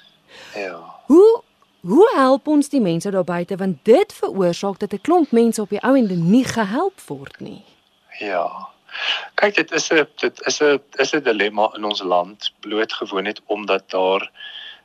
[0.54, 0.78] Ja.
[1.06, 1.42] Hoe
[1.80, 5.68] hoe help ons die mense daar buite want dit veroorsaak dat 'n klomp mense op
[5.68, 7.64] die ou ende nie gehelp word nie.
[8.18, 8.68] Ja.
[9.34, 13.22] Kyk, dit is 'n dit is 'n is 'n dilemma in ons land bloot gewoon
[13.22, 14.30] net omdat daar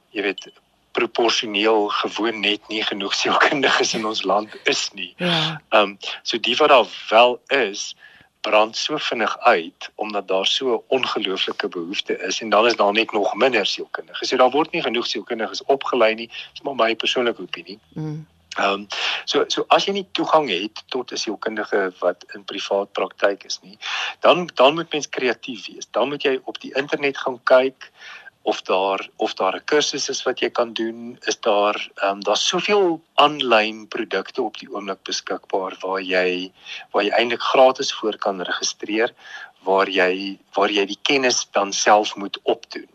[0.10, 0.52] jy weet
[0.92, 5.14] proporsioneel gewoon net nie genoeg sielkundiges in ons land is nie.
[5.18, 5.62] Ja.
[5.70, 7.96] Ehm um, so die wat daar wel is,
[8.50, 12.92] brand so vinnig uit omdat daar so 'n ongelooflike behoefte is en dan is daar
[12.92, 14.28] net nog minder sielkundiges.
[14.28, 16.30] So daar word nie genoeg sielkundiges opgelei nie.
[16.52, 17.80] Dis maar my persoonlike opinie.
[17.94, 18.28] Mm.
[18.58, 18.88] Ehm um,
[19.26, 23.60] so so as jy nie toegang het tot 'n sielkundige wat in privaat praktyk is
[23.62, 23.78] nie,
[24.20, 25.88] dan dan moet mens kreatief wees.
[25.92, 27.92] Dan moet jy op die internet gaan kyk
[28.50, 32.20] of daar of daar 'n kursus is wat jy kan doen, is daar ehm um,
[32.28, 36.52] daar's soveel aanlyn produkte op die oomblik beskikbaar waar jy
[36.92, 39.14] waar jy eintlik gratis voor kan registreer
[39.64, 42.88] waar jy waar jy die kennis dan self moet opdoen.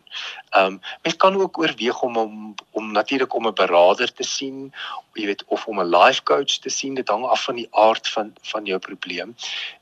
[0.49, 4.73] Ehm um, mens kan ook oorweeg om om om natuurlik om 'n beraader te sien,
[5.13, 8.09] jy weet of om 'n life coach te sien, dit hang af van die aard
[8.09, 9.35] van van jou probleem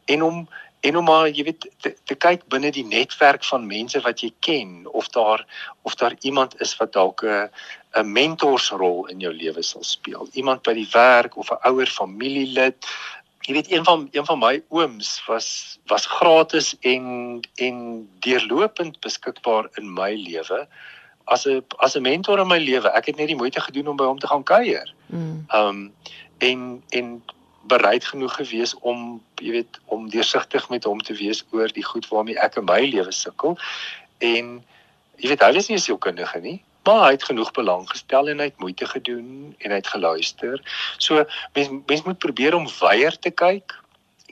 [0.06, 0.48] en om
[0.84, 4.34] en om maar jy weet te, te kyk binne die netwerk van mense wat jy
[4.44, 5.46] ken of daar
[5.88, 7.50] of daar iemand is wat dalk 'n
[7.96, 10.28] 'n mentorsrol in jou lewe sal speel.
[10.34, 12.88] Iemand by die werk of 'n ouer familielid.
[13.48, 19.70] Jy weet een van een van my ooms was was gratis en en deurlopend beskikbaar
[19.74, 20.68] in my lewe
[21.26, 22.90] as 'n as 'n mentor in my lewe.
[22.90, 24.94] Ek het net die moeite gedoen om by hom te gaan kuier.
[25.06, 25.46] Mm.
[25.54, 25.94] Um
[26.38, 27.24] en en
[27.68, 32.08] bereid genoeg gewees om jy weet om deursigtig met hom te wees oor die goed
[32.08, 33.58] waarmee ek in my lewe sukkel.
[34.20, 34.60] En
[35.18, 38.50] jy weet hy is nie sielkundige nie maar hy het genoeg belang gestel en hy
[38.50, 40.60] het moeite gedoen en hy het geluister.
[40.98, 41.24] So
[41.56, 43.76] mens mens moet probeer om weier te kyk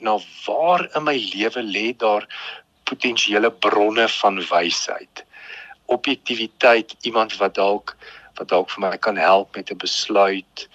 [0.04, 2.26] na waar in my lewe lê daar
[2.84, 5.24] potensiële bronne van wysheid.
[5.86, 7.96] Objektiwiteit iemand wat dalk
[8.36, 10.68] wat dalk vir my kan help met 'n besluit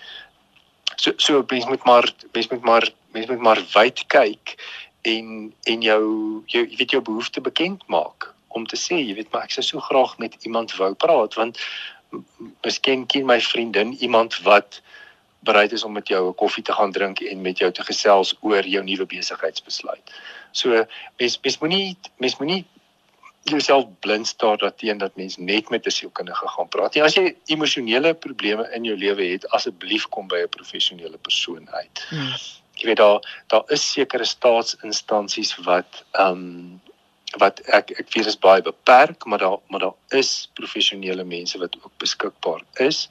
[0.97, 4.55] so so mens moet maar mens moet maar mens moet maar wyd kyk
[5.01, 6.03] en en jou
[6.45, 9.65] jou jy weet jou behoeftes bekend maak om te sê jy weet maar ek sou
[9.65, 11.61] so graag met iemand wou praat want
[12.65, 14.81] miskien ken my vriendin iemand wat
[15.47, 18.35] bereid is om met jou 'n koffie te gaan drink en met jou te gesels
[18.39, 20.05] oor jou nuwe besigheidsbesluit.
[20.51, 20.85] So
[21.17, 22.65] mens mens moenie mens moenie
[23.49, 26.93] jouself blind staar daarteen dat mens net met 'n sielkundige gaan praat.
[26.93, 31.69] Ja, as jy emosionele probleme in jou lewe het, asseblief kom by 'n professionele persoon
[31.69, 32.05] uit.
[32.09, 32.33] Hmm.
[32.73, 36.81] Jy weet daar daar is sekere staatsinstansies wat ehm um,
[37.37, 41.75] wat ek ek weet is baie beperk, maar daar maar daar is professionele mense wat
[41.83, 43.09] ook beskikbaar is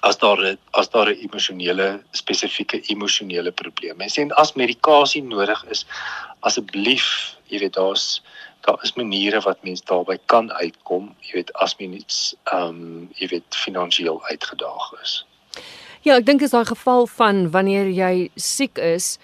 [0.00, 5.86] as daar as daar 'n emosionele spesifieke emosionele probleem is en as medikasie nodig is
[6.40, 8.22] asseblief jy weet daar's
[8.60, 13.28] daar is maniere wat mens daarby kan uitkom, jy weet as mens ehm um, jy
[13.34, 15.20] weet finansiëel uitgedaag is.
[16.02, 19.18] Ja, ek dink is daai geval van wanneer jy siek is,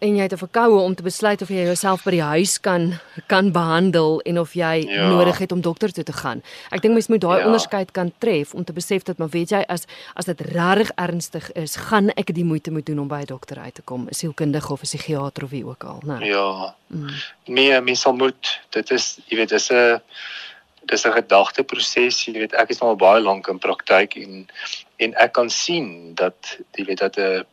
[0.00, 2.98] en jy het 'n verkoue om te besluit of jy jouself by die huis kan
[3.26, 5.08] kan behandel en of jy ja.
[5.08, 6.42] nodig het om dokter toe te gaan.
[6.70, 7.44] Ek dink mens moet daai ja.
[7.44, 9.84] onderskeid kan tref om te besef dat maar weet jy as
[10.14, 13.58] as dit regtig ernstig is, gaan ek die moeite moet doen om by 'n dokter
[13.58, 16.24] uit te kom, 'n sielkundige of 'n psigiatër of wie ook al, né?
[16.24, 16.74] Ja.
[16.86, 17.08] Mm.
[17.44, 18.60] Nee, mens sal moet.
[18.70, 20.00] Dit is jy weet dis 'n
[20.86, 22.24] dis 'n gedagteproses.
[22.24, 24.46] Jy weet ek is nou al baie lank in praktyk en
[24.96, 27.44] en ek kan sien dat jy weet dat 'n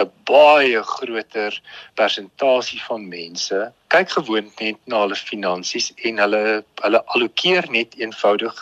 [0.00, 1.60] 'n baie groter
[1.94, 3.58] persentasie van mense
[3.94, 6.42] kyk gewoond net na hulle finansies en hulle
[6.84, 8.56] hulle allokeer net eenvoudig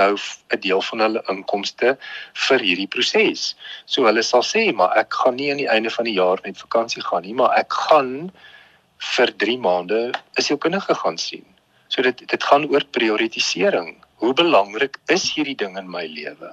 [0.00, 1.96] nou 'n deel van hulle inkomste
[2.46, 3.54] vir hierdie proses.
[3.86, 6.58] So hulle sal sê, maar ek gaan nie aan die einde van die jaar met
[6.58, 8.32] vakansie gaan nie, maar ek gaan
[9.14, 10.00] vir 3 maande
[10.36, 11.46] is jou kinders gaan sien.
[11.88, 13.96] So dit dit gaan oor prioritisering.
[14.22, 16.50] Hoe belangrik is hierdie ding in my lewe?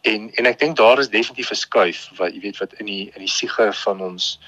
[0.00, 3.10] En en ek dink daar is definitief 'n skuif wat jy weet wat in die
[3.14, 4.38] in die siege van ons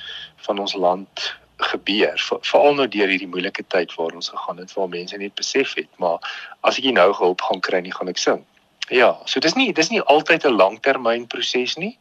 [0.46, 4.88] van ons land gebeur veral nou deur hierdie moeilike tyd waar ons gegaan het waar
[4.88, 6.18] mense net besef het maar
[6.60, 8.44] as ek nou hulp gaan kry nie gaan ek sing.
[8.90, 11.98] Ja, so dis nie dis nie altyd 'n langtermyn proses nie.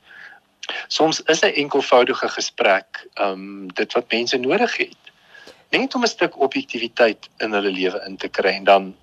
[0.88, 4.98] Soms is 'n enkelvoudige gesprek um dit wat mense nodig het.
[5.72, 8.96] Net om 'n stuk objektiviteit in hulle lewe in te kry en dan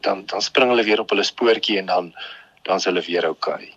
[0.00, 2.14] dan dan spring hulle weer op hulle spoortjie en dan
[2.66, 3.54] dan is hulle weer oukei.
[3.54, 3.76] Okay.